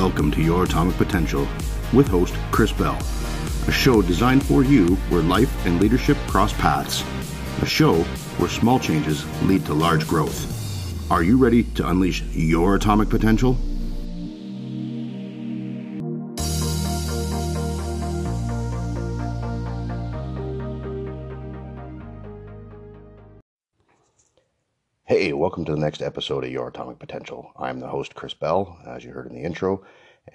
Welcome 0.00 0.30
to 0.30 0.40
Your 0.42 0.64
Atomic 0.64 0.96
Potential 0.96 1.46
with 1.92 2.08
host 2.08 2.34
Chris 2.52 2.72
Bell, 2.72 2.96
a 3.68 3.70
show 3.70 4.00
designed 4.00 4.42
for 4.42 4.64
you 4.64 4.96
where 5.10 5.20
life 5.20 5.66
and 5.66 5.78
leadership 5.78 6.16
cross 6.26 6.54
paths, 6.54 7.04
a 7.60 7.66
show 7.66 7.96
where 8.38 8.48
small 8.48 8.80
changes 8.80 9.26
lead 9.42 9.66
to 9.66 9.74
large 9.74 10.08
growth. 10.08 11.12
Are 11.12 11.22
you 11.22 11.36
ready 11.36 11.64
to 11.74 11.86
unleash 11.86 12.22
your 12.32 12.76
atomic 12.76 13.10
potential? 13.10 13.58
To 25.70 25.76
the 25.76 25.80
next 25.80 26.02
episode 26.02 26.42
of 26.42 26.50
Your 26.50 26.66
Atomic 26.66 26.98
Potential. 26.98 27.52
I'm 27.56 27.78
the 27.78 27.86
host, 27.86 28.16
Chris 28.16 28.34
Bell, 28.34 28.76
as 28.88 29.04
you 29.04 29.12
heard 29.12 29.28
in 29.28 29.36
the 29.36 29.44
intro. 29.44 29.84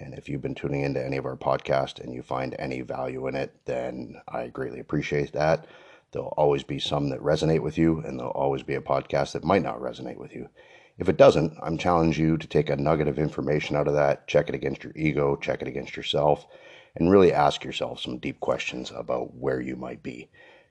And 0.00 0.14
if 0.14 0.30
you've 0.30 0.40
been 0.40 0.54
tuning 0.54 0.80
into 0.80 1.04
any 1.04 1.18
of 1.18 1.26
our 1.26 1.36
podcasts 1.36 2.00
and 2.00 2.14
you 2.14 2.22
find 2.22 2.56
any 2.58 2.80
value 2.80 3.26
in 3.26 3.34
it, 3.34 3.54
then 3.66 4.18
I 4.26 4.46
greatly 4.46 4.80
appreciate 4.80 5.32
that. 5.32 5.66
There'll 6.10 6.32
always 6.38 6.62
be 6.62 6.78
some 6.78 7.10
that 7.10 7.20
resonate 7.20 7.60
with 7.60 7.76
you, 7.76 8.00
and 8.00 8.18
there'll 8.18 8.32
always 8.32 8.62
be 8.62 8.76
a 8.76 8.80
podcast 8.80 9.32
that 9.32 9.44
might 9.44 9.62
not 9.62 9.78
resonate 9.78 10.16
with 10.16 10.34
you. 10.34 10.48
If 10.96 11.10
it 11.10 11.18
doesn't, 11.18 11.52
I'm 11.62 11.76
challenging 11.76 12.24
you 12.24 12.38
to 12.38 12.46
take 12.46 12.70
a 12.70 12.76
nugget 12.76 13.06
of 13.06 13.18
information 13.18 13.76
out 13.76 13.88
of 13.88 13.94
that, 13.94 14.26
check 14.26 14.48
it 14.48 14.54
against 14.54 14.84
your 14.84 14.94
ego, 14.96 15.36
check 15.36 15.60
it 15.60 15.68
against 15.68 15.98
yourself, 15.98 16.46
and 16.94 17.10
really 17.10 17.34
ask 17.34 17.62
yourself 17.62 18.00
some 18.00 18.16
deep 18.16 18.40
questions 18.40 18.90
about 18.96 19.34
where 19.34 19.60
you 19.60 19.76
might 19.76 20.02
be. 20.02 20.30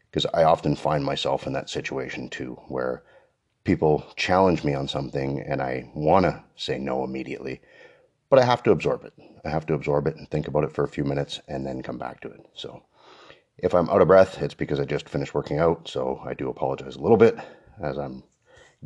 Because 0.10 0.26
I 0.34 0.44
often 0.44 0.76
find 0.76 1.06
myself 1.06 1.46
in 1.46 1.54
that 1.54 1.70
situation 1.70 2.30
too, 2.30 2.60
where 2.68 3.04
people 3.66 4.06
challenge 4.16 4.64
me 4.64 4.74
on 4.74 4.88
something 4.88 5.42
and 5.42 5.62
I 5.62 5.90
want 5.94 6.24
to 6.26 6.42
say 6.56 6.78
no 6.78 7.04
immediately, 7.04 7.62
but 8.30 8.40
I 8.40 8.46
have 8.46 8.64
to 8.64 8.72
absorb 8.72 9.04
it. 9.04 9.14
I 9.44 9.50
have 9.50 9.66
to 9.66 9.74
absorb 9.74 10.08
it 10.08 10.16
and 10.16 10.30
think 10.30 10.48
about 10.48 10.64
it 10.64 10.72
for 10.72 10.84
a 10.84 10.88
few 10.88 11.04
minutes 11.04 11.42
and 11.48 11.66
then 11.66 11.84
come 11.84 11.98
back 11.98 12.22
to 12.22 12.30
it. 12.30 12.46
So 12.54 12.84
if 13.58 13.74
I'm 13.74 13.90
out 13.90 14.02
of 14.02 14.08
breath, 14.08 14.42
it's 14.42 14.54
because 14.54 14.80
I 14.80 14.86
just 14.86 15.10
finished 15.10 15.34
working 15.34 15.60
out. 15.60 15.88
So 15.88 16.22
I 16.26 16.34
do 16.34 16.50
apologize 16.50 16.96
a 16.96 17.02
little 17.02 17.18
bit 17.18 17.38
as 17.82 17.98
I'm 17.98 18.24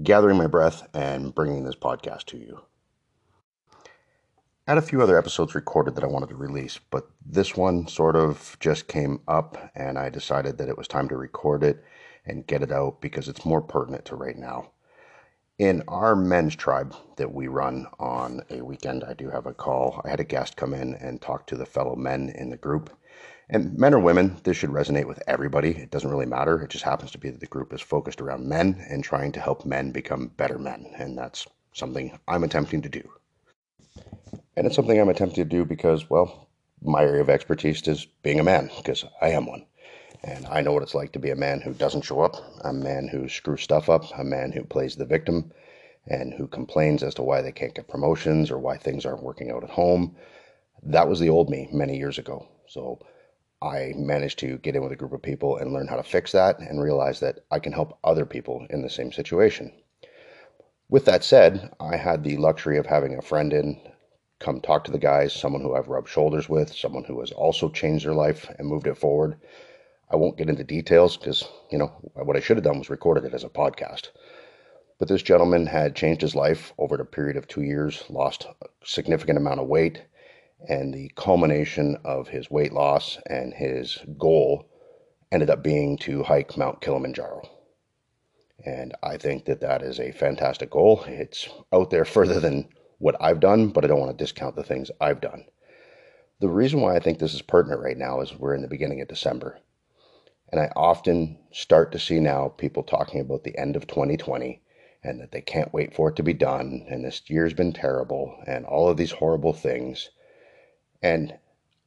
gathering 0.02 0.38
my 0.38 0.48
breath 0.48 0.88
and 0.94 1.36
bringing 1.36 1.64
this 1.64 1.76
podcast 1.76 2.26
to 2.26 2.38
you. 2.38 2.62
I 4.68 4.74
had 4.74 4.78
a 4.78 4.84
few 4.84 5.02
other 5.02 5.18
episodes 5.18 5.56
recorded 5.56 5.96
that 5.96 6.04
I 6.04 6.08
wanted 6.08 6.30
to 6.30 6.36
release, 6.36 6.80
but 6.92 7.10
this 7.26 7.58
one 7.58 7.88
sort 7.88 8.16
of 8.16 8.56
just 8.60 8.88
came 8.88 9.20
up 9.28 9.72
and 9.76 9.98
I 9.98 10.10
decided 10.10 10.58
that 10.58 10.70
it 10.70 10.78
was 10.78 10.88
time 10.88 11.10
to 11.10 11.18
record 11.18 11.64
it 11.64 11.84
and 12.30 12.48
get 12.48 12.62
it 12.62 12.72
out 12.72 13.02
because 13.02 13.28
it's 13.28 13.46
more 13.46 13.62
pertinent 13.62 14.06
to 14.06 14.16
right 14.16 14.38
now. 14.38 14.72
In 15.58 15.84
our 15.90 16.16
men's 16.16 16.56
tribe 16.56 16.96
that 17.18 17.34
we 17.34 17.48
run 17.48 17.88
on 18.00 18.42
a 18.50 18.62
weekend, 18.62 19.04
I 19.04 19.14
do 19.14 19.30
have 19.30 19.46
a 19.46 19.54
call. 19.54 20.02
I 20.06 20.10
had 20.10 20.22
a 20.22 20.24
guest 20.24 20.56
come 20.56 20.74
in 20.74 20.96
and 20.96 21.22
talk 21.22 21.48
to 21.48 21.58
the 21.58 21.66
fellow 21.66 21.96
men 21.96 22.30
in 22.30 22.50
the 22.50 22.58
group. 22.58 22.90
And 23.50 23.78
men 23.78 23.94
or 23.94 24.00
women, 24.00 24.38
this 24.44 24.56
should 24.56 24.70
resonate 24.70 25.08
with 25.08 25.22
everybody. 25.28 25.72
It 25.72 25.92
doesn't 25.92 26.10
really 26.10 26.26
matter. 26.26 26.62
It 26.62 26.70
just 26.70 26.86
happens 26.86 27.12
to 27.12 27.18
be 27.18 27.30
that 27.30 27.40
the 27.40 27.48
group 27.48 27.74
is 27.74 27.82
focused 27.82 28.22
around 28.22 28.48
men 28.48 28.86
and 28.90 29.04
trying 29.04 29.32
to 29.34 29.42
help 29.42 29.66
men 29.66 29.92
become 29.92 30.28
better 30.38 30.60
men. 30.60 30.94
And 30.98 31.18
that's 31.18 31.46
something 31.74 32.18
I'm 32.28 32.44
attempting 32.44 32.82
to 32.84 32.90
do. 32.90 33.10
And 34.56 34.68
it's 34.68 34.76
something 34.76 35.00
I'm 35.00 35.10
attempting 35.10 35.44
to 35.44 35.50
do 35.50 35.66
because, 35.66 36.10
well, 36.10 36.48
my 36.82 37.04
area 37.04 37.22
of 37.22 37.30
expertise 37.30 37.86
is 37.88 38.06
being 38.24 38.40
a 38.40 38.44
man, 38.44 38.70
because 38.78 39.04
I 39.22 39.30
am 39.30 39.46
one. 39.46 39.66
And 40.24 40.46
I 40.48 40.62
know 40.62 40.74
what 40.74 40.84
it's 40.84 40.96
like 40.96 41.14
to 41.14 41.20
be 41.20 41.30
a 41.30 41.36
man 41.36 41.62
who 41.62 41.74
doesn't 41.74 42.02
show 42.02 42.20
up, 42.20 42.36
a 42.66 42.74
man 42.74 43.08
who 43.08 43.30
screws 43.30 43.62
stuff 43.62 43.90
up, 43.90 44.04
a 44.18 44.24
man 44.24 44.52
who 44.52 44.66
plays 44.66 44.98
the 44.98 45.06
victim, 45.06 45.54
and 46.08 46.34
who 46.34 46.48
complains 46.48 47.04
as 47.04 47.14
to 47.16 47.24
why 47.24 47.42
they 47.42 47.54
can't 47.54 47.74
get 47.74 47.88
promotions 47.88 48.52
or 48.52 48.58
why 48.58 48.76
things 48.76 49.06
aren't 49.06 49.24
working 49.24 49.50
out 49.50 49.64
at 49.64 49.70
home. 49.70 50.16
That 50.84 51.08
was 51.08 51.22
the 51.22 51.30
old 51.30 51.50
me 51.50 51.70
many 51.72 51.98
years 51.98 52.18
ago. 52.18 52.48
So 52.68 53.00
I 53.62 53.94
managed 53.96 54.40
to 54.40 54.58
get 54.58 54.76
in 54.76 54.84
with 54.84 54.92
a 54.92 54.98
group 54.98 55.14
of 55.14 55.22
people 55.22 55.58
and 55.58 55.72
learn 55.72 55.88
how 55.88 55.96
to 55.96 56.04
fix 56.04 56.34
that 56.34 56.60
and 56.60 56.82
realize 56.82 57.22
that 57.22 57.46
I 57.50 57.60
can 57.60 57.72
help 57.72 57.98
other 58.04 58.26
people 58.26 58.68
in 58.70 58.82
the 58.82 58.90
same 58.90 59.14
situation. 59.14 59.72
With 60.90 61.06
that 61.06 61.24
said, 61.24 61.72
I 61.80 61.96
had 61.96 62.24
the 62.24 62.38
luxury 62.38 62.78
of 62.78 62.88
having 62.88 63.16
a 63.16 63.22
friend 63.22 63.54
in 63.54 63.80
come 64.40 64.60
talk 64.60 64.84
to 64.86 64.92
the 64.92 64.98
guys, 64.98 65.34
someone 65.34 65.62
who 65.62 65.76
I've 65.76 65.88
rubbed 65.88 66.10
shoulders 66.10 66.50
with, 66.50 66.74
someone 66.74 67.04
who 67.06 67.20
has 67.22 67.32
also 67.32 67.70
changed 67.70 68.06
their 68.06 68.14
life 68.14 68.50
and 68.58 68.68
moved 68.68 68.88
it 68.88 68.98
forward 68.98 69.38
I 70.12 70.16
won't 70.16 70.38
get 70.38 70.50
into 70.50 70.64
details 70.64 71.18
because, 71.18 71.48
you 71.72 71.78
know, 71.78 71.88
what 72.14 72.36
I 72.36 72.40
should 72.40 72.58
have 72.58 72.64
done 72.64 72.80
was 72.80 72.90
recorded 72.90 73.26
it 73.26 73.34
as 73.34 73.44
a 73.44 73.50
podcast. 73.50 74.10
But 74.98 75.08
this 75.08 75.22
gentleman 75.22 75.68
had 75.68 75.96
changed 75.96 76.22
his 76.22 76.36
life 76.36 76.74
over 76.78 76.96
a 76.96 77.06
period 77.06 77.38
of 77.38 77.48
two 77.48 77.62
years, 77.62 78.04
lost 78.10 78.46
a 78.62 78.68
significant 78.84 79.38
amount 79.38 79.60
of 79.60 79.68
weight, 79.68 80.04
and 80.68 80.94
the 80.94 81.12
culmination 81.16 81.98
of 82.04 82.28
his 82.28 82.50
weight 82.50 82.74
loss 82.74 83.18
and 83.28 83.54
his 83.54 84.00
goal 84.18 84.66
ended 85.32 85.50
up 85.50 85.64
being 85.64 85.98
to 86.00 86.24
hike 86.24 86.58
Mount 86.58 86.82
Kilimanjaro. 86.82 87.48
And 88.66 88.94
I 89.04 89.18
think 89.18 89.46
that 89.46 89.62
that 89.62 89.82
is 89.84 90.00
a 90.00 90.12
fantastic 90.12 90.72
goal. 90.72 91.04
It's 91.08 91.48
out 91.72 91.92
there 91.92 92.04
further 92.04 92.40
than 92.40 92.68
what 92.98 93.16
I've 93.22 93.40
done, 93.40 93.70
but 93.70 93.86
I 93.86 93.88
don't 93.88 94.00
want 94.00 94.18
to 94.18 94.24
discount 94.24 94.56
the 94.56 94.64
things 94.64 94.92
I've 95.00 95.22
done. 95.22 95.46
The 96.42 96.50
reason 96.50 96.82
why 96.82 96.96
I 96.96 97.00
think 97.00 97.20
this 97.20 97.34
is 97.34 97.42
pertinent 97.42 97.82
right 97.82 97.98
now 97.98 98.22
is 98.22 98.36
we're 98.36 98.56
in 98.56 98.62
the 98.62 98.68
beginning 98.68 99.02
of 99.02 99.08
December. 99.08 99.60
And 100.52 100.60
I 100.60 100.72
often 100.76 101.38
start 101.52 101.92
to 101.92 102.00
see 102.00 102.20
now 102.20 102.50
people 102.50 102.84
talking 102.84 103.22
about 103.22 103.44
the 103.44 103.58
end 103.58 103.76
of 103.76 103.88
2020 103.88 104.62
and 105.04 105.22
that 105.22 105.32
they 105.32 105.42
can't 105.42 105.74
wait 105.74 105.96
for 105.96 106.10
it 106.10 106.16
to 106.16 106.24
be 106.24 106.34
done. 106.34 106.86
And 106.90 107.06
this 107.06 107.22
year's 107.30 107.54
been 107.54 107.72
terrible 107.72 108.36
and 108.48 108.66
all 108.66 108.90
of 108.90 108.98
these 108.98 109.12
horrible 109.12 109.54
things. 109.54 110.10
And 111.02 111.38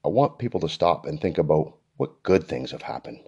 I 0.05 0.09
want 0.09 0.39
people 0.39 0.61
to 0.61 0.69
stop 0.69 1.07
and 1.07 1.21
think 1.21 1.39
about 1.39 1.75
what 1.97 2.23
good 2.23 2.45
things 2.45 2.71
have 2.71 2.83
happened. 2.83 3.21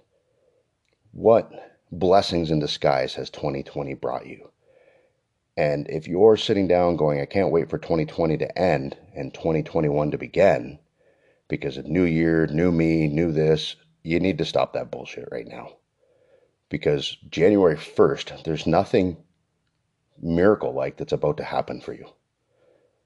What 1.11 1.51
blessings 1.91 2.49
in 2.49 2.59
disguise 2.59 3.13
has 3.15 3.29
2020 3.29 3.93
brought 3.93 4.25
you? 4.25 4.49
And 5.57 5.87
if 5.89 6.07
you're 6.07 6.35
sitting 6.35 6.67
down 6.67 6.97
going, 6.97 7.21
I 7.21 7.25
can't 7.25 7.51
wait 7.51 7.69
for 7.69 7.77
2020 7.77 8.37
to 8.37 8.57
end 8.57 8.97
and 9.13 9.33
2021 9.33 10.11
to 10.11 10.17
begin 10.17 10.79
because 11.47 11.77
of 11.77 11.85
new 11.85 12.03
year, 12.03 12.47
new 12.47 12.71
me, 12.71 13.07
new 13.07 13.31
this, 13.31 13.75
you 14.05 14.19
need 14.19 14.37
to 14.37 14.45
stop 14.45 14.73
that 14.73 14.91
bullshit 14.91 15.27
right 15.31 15.47
now. 15.47 15.77
Because 16.69 17.17
January 17.29 17.75
1st, 17.75 18.43
there's 18.43 18.67
nothing 18.67 19.17
miracle 20.21 20.73
like 20.73 20.97
that's 20.97 21.11
about 21.11 21.37
to 21.37 21.43
happen 21.43 21.81
for 21.81 21.93
you. 21.93 22.05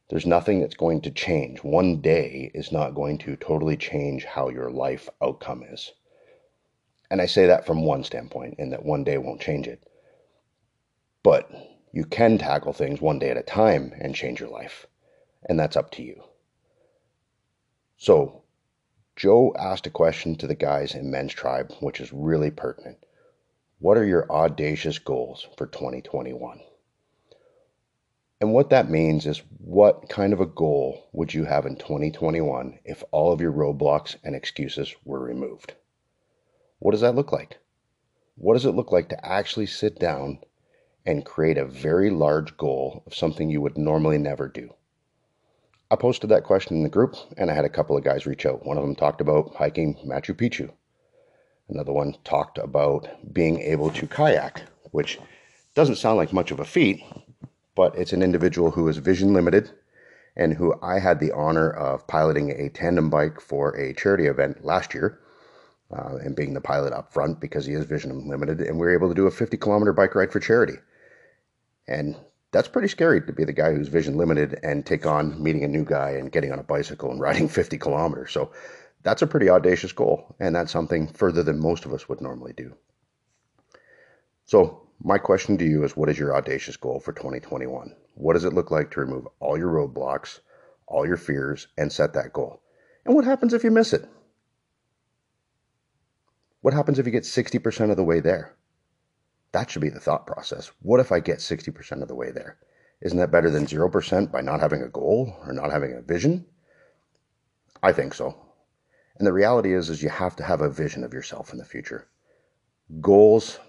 There's 0.09 0.25
nothing 0.25 0.59
that's 0.59 0.75
going 0.75 1.01
to 1.01 1.11
change. 1.11 1.63
One 1.63 2.01
day 2.01 2.51
is 2.53 2.71
not 2.71 2.95
going 2.95 3.17
to 3.19 3.37
totally 3.37 3.77
change 3.77 4.25
how 4.25 4.49
your 4.49 4.69
life 4.69 5.07
outcome 5.21 5.63
is. 5.63 5.93
And 7.09 7.21
I 7.21 7.27
say 7.27 7.45
that 7.45 7.65
from 7.65 7.85
one 7.85 8.03
standpoint, 8.03 8.55
in 8.59 8.71
that 8.71 8.83
one 8.83 9.03
day 9.05 9.17
won't 9.17 9.41
change 9.41 9.67
it. 9.67 9.81
But 11.23 11.49
you 11.93 12.03
can 12.03 12.37
tackle 12.37 12.73
things 12.73 12.99
one 12.99 13.19
day 13.19 13.29
at 13.29 13.37
a 13.37 13.43
time 13.43 13.93
and 13.99 14.13
change 14.13 14.39
your 14.41 14.49
life. 14.49 14.85
And 15.47 15.57
that's 15.57 15.77
up 15.77 15.91
to 15.91 16.03
you. 16.03 16.23
So 17.97 18.43
Joe 19.19 19.53
asked 19.59 19.85
a 19.85 19.89
question 19.89 20.37
to 20.37 20.47
the 20.47 20.55
guys 20.55 20.95
in 20.95 21.11
Men's 21.11 21.33
Tribe, 21.33 21.73
which 21.81 21.99
is 21.99 22.13
really 22.13 22.51
pertinent. 22.51 23.05
What 23.79 23.97
are 23.97 24.05
your 24.05 24.31
audacious 24.31 24.97
goals 24.97 25.45
for 25.57 25.67
2021? 25.67 26.61
And 28.39 28.53
what 28.53 28.69
that 28.69 28.89
means 28.89 29.25
is 29.25 29.43
what 29.57 30.07
kind 30.07 30.31
of 30.31 30.39
a 30.39 30.45
goal 30.45 31.09
would 31.11 31.33
you 31.33 31.43
have 31.43 31.65
in 31.65 31.75
2021 31.75 32.79
if 32.85 33.03
all 33.11 33.33
of 33.33 33.41
your 33.41 33.51
roadblocks 33.51 34.15
and 34.23 34.37
excuses 34.37 34.95
were 35.03 35.19
removed? 35.19 35.73
What 36.77 36.91
does 36.91 37.01
that 37.01 37.15
look 37.15 37.33
like? 37.33 37.57
What 38.37 38.53
does 38.53 38.65
it 38.65 38.71
look 38.71 38.93
like 38.93 39.09
to 39.09 39.25
actually 39.25 39.65
sit 39.65 39.99
down 39.99 40.39
and 41.05 41.25
create 41.25 41.57
a 41.57 41.65
very 41.65 42.09
large 42.09 42.55
goal 42.55 43.03
of 43.05 43.13
something 43.13 43.49
you 43.49 43.59
would 43.59 43.77
normally 43.77 44.17
never 44.17 44.47
do? 44.47 44.75
I 45.91 45.95
posted 45.95 46.29
that 46.29 46.43
question 46.43 46.77
in 46.77 46.83
the 46.83 46.89
group 46.89 47.15
and 47.37 47.49
I 47.49 47.55
had 47.55 47.65
a 47.65 47.69
couple 47.69 47.97
of 47.97 48.03
guys 48.03 48.27
reach 48.27 48.45
out. 48.45 48.65
One 48.65 48.77
of 48.77 48.83
them 48.83 48.95
talked 48.95 49.21
about 49.21 49.55
hiking 49.55 49.95
Machu 50.05 50.35
Picchu. 50.35 50.71
Another 51.67 51.91
one 51.91 52.15
talked 52.23 52.57
about 52.59 53.07
being 53.33 53.59
able 53.61 53.89
to 53.91 54.07
kayak, 54.07 54.61
which 54.91 55.19
doesn't 55.73 55.95
sound 55.95 56.17
like 56.17 56.31
much 56.33 56.51
of 56.51 56.59
a 56.59 56.65
feat, 56.65 57.03
but 57.75 57.95
it's 57.97 58.13
an 58.13 58.21
individual 58.21 58.71
who 58.71 58.87
is 58.87 58.97
vision 58.97 59.33
limited 59.33 59.71
and 60.35 60.53
who 60.53 60.75
I 60.81 60.99
had 60.99 61.19
the 61.19 61.31
honor 61.31 61.71
of 61.71 62.07
piloting 62.07 62.51
a 62.51 62.69
tandem 62.69 63.09
bike 63.09 63.41
for 63.41 63.75
a 63.75 63.93
charity 63.93 64.27
event 64.27 64.63
last 64.63 64.93
year 64.93 65.19
uh, 65.91 66.17
and 66.17 66.35
being 66.35 66.53
the 66.53 66.61
pilot 66.61 66.93
up 66.93 67.11
front 67.11 67.39
because 67.39 67.65
he 67.65 67.73
is 67.73 67.85
vision 67.85 68.27
limited. 68.27 68.61
And 68.61 68.75
we 68.75 68.85
were 68.85 68.93
able 68.93 69.09
to 69.09 69.15
do 69.15 69.27
a 69.27 69.31
50 69.31 69.57
kilometer 69.57 69.93
bike 69.93 70.13
ride 70.13 70.31
for 70.31 70.39
charity. 70.39 70.77
And 71.87 72.15
that's 72.51 72.67
pretty 72.67 72.87
scary 72.87 73.21
to 73.21 73.33
be 73.33 73.43
the 73.43 73.53
guy 73.53 73.73
who's 73.73 73.87
vision 73.87 74.17
limited 74.17 74.59
and 74.63 74.85
take 74.85 75.05
on 75.05 75.41
meeting 75.41 75.63
a 75.63 75.67
new 75.67 75.85
guy 75.85 76.11
and 76.11 76.31
getting 76.31 76.51
on 76.51 76.59
a 76.59 76.63
bicycle 76.63 77.11
and 77.11 77.19
riding 77.27 77.47
50 77.47 77.77
kilometers. 77.77 78.31
So 78.31 78.51
that's 79.03 79.21
a 79.21 79.27
pretty 79.27 79.49
audacious 79.49 79.91
goal, 79.91 80.35
and 80.39 80.55
that's 80.55 80.71
something 80.71 81.07
further 81.07 81.43
than 81.43 81.59
most 81.59 81.85
of 81.85 81.93
us 81.93 82.09
would 82.09 82.21
normally 82.21 82.53
do. 82.53 82.75
So, 84.45 84.87
my 85.01 85.17
question 85.17 85.57
to 85.59 85.65
you 85.65 85.85
is 85.85 85.95
what 85.95 86.09
is 86.09 86.19
your 86.19 86.35
audacious 86.35 86.75
goal 86.75 86.99
for 86.99 87.13
2021? 87.13 87.95
What 88.15 88.33
does 88.33 88.43
it 88.43 88.53
look 88.53 88.71
like 88.71 88.91
to 88.91 88.99
remove 88.99 89.27
all 89.39 89.57
your 89.57 89.71
roadblocks, 89.71 90.39
all 90.89 91.05
your 91.05 91.17
fears, 91.17 91.67
and 91.77 91.91
set 91.91 92.13
that 92.13 92.33
goal. 92.33 92.61
And 93.05 93.15
what 93.15 93.25
happens 93.25 93.53
if 93.53 93.63
you 93.63 93.71
miss 93.71 93.93
it? 93.93 94.05
What 96.61 96.73
happens 96.73 96.99
if 96.99 97.05
you 97.05 97.11
get 97.11 97.23
60% 97.23 97.91
of 97.91 97.95
the 97.95 98.03
way 98.03 98.19
there? 98.19 98.55
That 99.51 99.69
should 99.69 99.81
be 99.81 99.89
the 99.89 99.99
thought 99.99 100.27
process. 100.27 100.71
What 100.81 100.99
if 100.99 101.11
I 101.11 101.19
get 101.19 101.39
60% 101.39 102.01
of 102.01 102.07
the 102.07 102.15
way 102.15 102.31
there? 102.31 102.57
Isn't 103.01 103.17
that 103.17 103.31
better 103.31 103.49
than 103.49 103.65
0% 103.65 104.31
by 104.31 104.41
not 104.41 104.59
having 104.59 104.81
a 104.81 104.89
goal 104.89 105.35
or 105.45 105.53
not 105.53 105.71
having 105.71 105.93
a 105.93 106.01
vision? 106.01 106.45
I 107.81 107.93
think 107.93 108.13
so. 108.13 108.35
And 109.17 109.25
the 109.25 109.33
reality 109.33 109.73
is 109.73 109.89
is 109.89 110.03
you 110.03 110.09
have 110.09 110.35
to 110.37 110.43
have 110.43 110.61
a 110.61 110.69
vision 110.69 111.03
of 111.03 111.13
yourself 111.13 111.51
in 111.51 111.57
the 111.57 111.65
future. 111.65 112.07
Goals, 113.01 113.59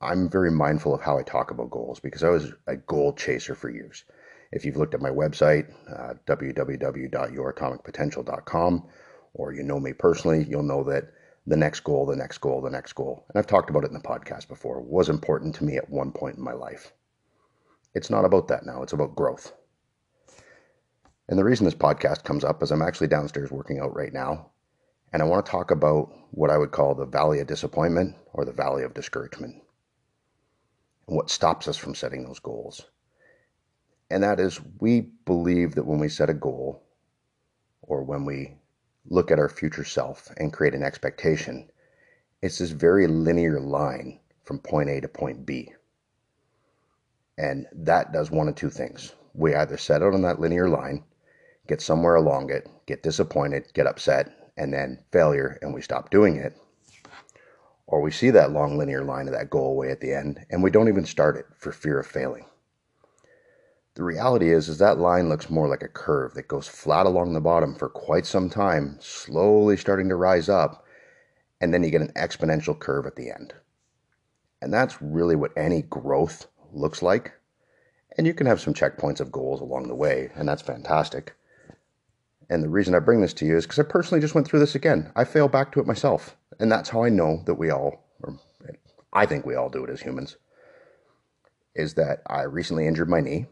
I'm 0.00 0.28
very 0.28 0.50
mindful 0.50 0.94
of 0.94 1.02
how 1.02 1.18
I 1.18 1.22
talk 1.22 1.50
about 1.50 1.70
goals 1.70 2.00
because 2.00 2.22
I 2.22 2.30
was 2.30 2.52
a 2.66 2.76
goal 2.76 3.12
chaser 3.12 3.54
for 3.54 3.70
years. 3.70 4.04
If 4.52 4.64
you've 4.64 4.76
looked 4.76 4.94
at 4.94 5.02
my 5.02 5.10
website, 5.10 5.70
uh, 5.90 6.14
www.youratomicpotential.com, 6.26 8.88
or 9.34 9.52
you 9.52 9.62
know 9.62 9.78
me 9.78 9.92
personally, 9.92 10.44
you'll 10.44 10.62
know 10.62 10.82
that 10.84 11.12
the 11.48 11.56
next 11.56 11.80
goal, 11.80 12.04
the 12.04 12.14
next 12.14 12.38
goal, 12.38 12.60
the 12.60 12.68
next 12.68 12.92
goal, 12.92 13.24
and 13.28 13.38
I've 13.38 13.46
talked 13.46 13.70
about 13.70 13.82
it 13.82 13.86
in 13.86 13.94
the 13.94 14.00
podcast 14.00 14.48
before, 14.48 14.82
was 14.82 15.08
important 15.08 15.54
to 15.54 15.64
me 15.64 15.78
at 15.78 15.88
one 15.88 16.12
point 16.12 16.36
in 16.36 16.44
my 16.44 16.52
life. 16.52 16.92
It's 17.94 18.10
not 18.10 18.26
about 18.26 18.48
that 18.48 18.66
now, 18.66 18.82
it's 18.82 18.92
about 18.92 19.16
growth. 19.16 19.54
And 21.26 21.38
the 21.38 21.44
reason 21.44 21.64
this 21.64 21.74
podcast 21.74 22.22
comes 22.24 22.44
up 22.44 22.62
is 22.62 22.70
I'm 22.70 22.82
actually 22.82 23.08
downstairs 23.08 23.50
working 23.50 23.80
out 23.80 23.96
right 23.96 24.12
now, 24.12 24.50
and 25.10 25.22
I 25.22 25.24
want 25.24 25.46
to 25.46 25.50
talk 25.50 25.70
about 25.70 26.12
what 26.32 26.50
I 26.50 26.58
would 26.58 26.70
call 26.70 26.94
the 26.94 27.06
valley 27.06 27.40
of 27.40 27.46
disappointment 27.46 28.14
or 28.34 28.44
the 28.44 28.52
valley 28.52 28.82
of 28.82 28.92
discouragement, 28.92 29.54
and 31.06 31.16
what 31.16 31.30
stops 31.30 31.66
us 31.66 31.78
from 31.78 31.94
setting 31.94 32.24
those 32.24 32.40
goals. 32.40 32.84
And 34.10 34.22
that 34.22 34.38
is, 34.38 34.60
we 34.80 35.00
believe 35.24 35.76
that 35.76 35.86
when 35.86 35.98
we 35.98 36.10
set 36.10 36.28
a 36.28 36.34
goal 36.34 36.82
or 37.80 38.02
when 38.02 38.26
we 38.26 38.57
look 39.10 39.30
at 39.30 39.38
our 39.38 39.48
future 39.48 39.84
self 39.84 40.30
and 40.36 40.52
create 40.52 40.74
an 40.74 40.82
expectation, 40.82 41.70
it's 42.42 42.58
this 42.58 42.70
very 42.70 43.06
linear 43.06 43.60
line 43.60 44.20
from 44.44 44.58
point 44.58 44.88
A 44.90 45.00
to 45.00 45.08
point 45.08 45.44
B. 45.44 45.72
And 47.36 47.66
that 47.72 48.12
does 48.12 48.30
one 48.30 48.48
of 48.48 48.54
two 48.54 48.70
things. 48.70 49.14
We 49.34 49.54
either 49.54 49.76
set 49.76 50.02
out 50.02 50.14
on 50.14 50.22
that 50.22 50.40
linear 50.40 50.68
line, 50.68 51.04
get 51.66 51.80
somewhere 51.80 52.16
along 52.16 52.50
it, 52.50 52.68
get 52.86 53.02
disappointed, 53.02 53.68
get 53.74 53.86
upset, 53.86 54.50
and 54.56 54.72
then 54.72 54.98
failure, 55.12 55.58
and 55.62 55.72
we 55.72 55.82
stop 55.82 56.10
doing 56.10 56.36
it. 56.36 56.56
Or 57.86 58.00
we 58.00 58.10
see 58.10 58.30
that 58.30 58.52
long 58.52 58.76
linear 58.76 59.04
line 59.04 59.28
of 59.28 59.34
that 59.34 59.50
goal 59.50 59.76
way 59.76 59.90
at 59.90 60.00
the 60.00 60.12
end, 60.12 60.44
and 60.50 60.62
we 60.62 60.70
don't 60.70 60.88
even 60.88 61.04
start 61.04 61.36
it 61.36 61.46
for 61.56 61.72
fear 61.72 62.00
of 62.00 62.06
failing. 62.06 62.44
The 63.98 64.04
reality 64.04 64.52
is, 64.52 64.68
is 64.68 64.78
that 64.78 65.00
line 65.00 65.28
looks 65.28 65.50
more 65.50 65.66
like 65.66 65.82
a 65.82 65.88
curve 65.88 66.34
that 66.34 66.46
goes 66.46 66.68
flat 66.68 67.04
along 67.04 67.32
the 67.32 67.40
bottom 67.40 67.74
for 67.74 67.88
quite 67.88 68.26
some 68.26 68.48
time, 68.48 68.96
slowly 69.00 69.76
starting 69.76 70.08
to 70.08 70.14
rise 70.14 70.48
up, 70.48 70.84
and 71.60 71.74
then 71.74 71.82
you 71.82 71.90
get 71.90 72.02
an 72.02 72.12
exponential 72.14 72.78
curve 72.78 73.06
at 73.06 73.16
the 73.16 73.32
end. 73.32 73.54
And 74.62 74.72
that's 74.72 75.02
really 75.02 75.34
what 75.34 75.50
any 75.56 75.82
growth 75.82 76.46
looks 76.72 77.02
like. 77.02 77.32
And 78.16 78.24
you 78.24 78.34
can 78.34 78.46
have 78.46 78.60
some 78.60 78.72
checkpoints 78.72 79.18
of 79.18 79.32
goals 79.32 79.60
along 79.60 79.88
the 79.88 79.96
way, 79.96 80.30
and 80.36 80.48
that's 80.48 80.62
fantastic. 80.62 81.34
And 82.48 82.62
the 82.62 82.68
reason 82.68 82.94
I 82.94 83.00
bring 83.00 83.20
this 83.20 83.34
to 83.34 83.46
you 83.46 83.56
is 83.56 83.64
because 83.64 83.80
I 83.80 83.82
personally 83.82 84.20
just 84.20 84.36
went 84.36 84.46
through 84.46 84.60
this 84.60 84.76
again. 84.76 85.10
I 85.16 85.24
fail 85.24 85.48
back 85.48 85.72
to 85.72 85.80
it 85.80 85.88
myself. 85.88 86.36
And 86.60 86.70
that's 86.70 86.90
how 86.90 87.02
I 87.02 87.08
know 87.08 87.42
that 87.46 87.54
we 87.56 87.70
all, 87.70 88.04
or 88.22 88.38
I 89.12 89.26
think 89.26 89.44
we 89.44 89.56
all 89.56 89.68
do 89.68 89.82
it 89.82 89.90
as 89.90 90.02
humans, 90.02 90.36
is 91.74 91.94
that 91.94 92.22
I 92.28 92.42
recently 92.42 92.86
injured 92.86 93.08
my 93.08 93.20
knee 93.20 93.48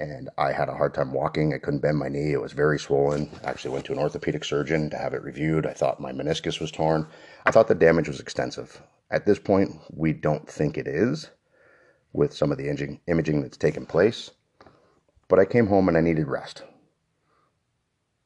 and 0.00 0.30
I 0.38 0.52
had 0.52 0.70
a 0.70 0.74
hard 0.74 0.94
time 0.94 1.12
walking. 1.12 1.52
I 1.52 1.58
couldn't 1.58 1.80
bend 1.80 1.98
my 1.98 2.08
knee. 2.08 2.32
It 2.32 2.40
was 2.40 2.52
very 2.52 2.78
swollen. 2.78 3.30
I 3.44 3.50
actually 3.50 3.72
went 3.72 3.84
to 3.86 3.92
an 3.92 3.98
orthopedic 3.98 4.44
surgeon 4.44 4.88
to 4.90 4.96
have 4.96 5.12
it 5.12 5.22
reviewed. 5.22 5.66
I 5.66 5.74
thought 5.74 6.00
my 6.00 6.10
meniscus 6.10 6.58
was 6.58 6.72
torn. 6.72 7.06
I 7.44 7.50
thought 7.50 7.68
the 7.68 7.74
damage 7.74 8.08
was 8.08 8.18
extensive. 8.18 8.82
At 9.10 9.26
this 9.26 9.38
point, 9.38 9.72
we 9.90 10.14
don't 10.14 10.48
think 10.48 10.78
it 10.78 10.86
is 10.86 11.30
with 12.14 12.34
some 12.34 12.50
of 12.50 12.56
the 12.56 12.68
imaging, 12.68 13.00
imaging 13.08 13.42
that's 13.42 13.58
taken 13.58 13.84
place. 13.84 14.30
But 15.28 15.38
I 15.38 15.44
came 15.44 15.66
home 15.66 15.86
and 15.86 15.98
I 15.98 16.00
needed 16.00 16.28
rest. 16.28 16.62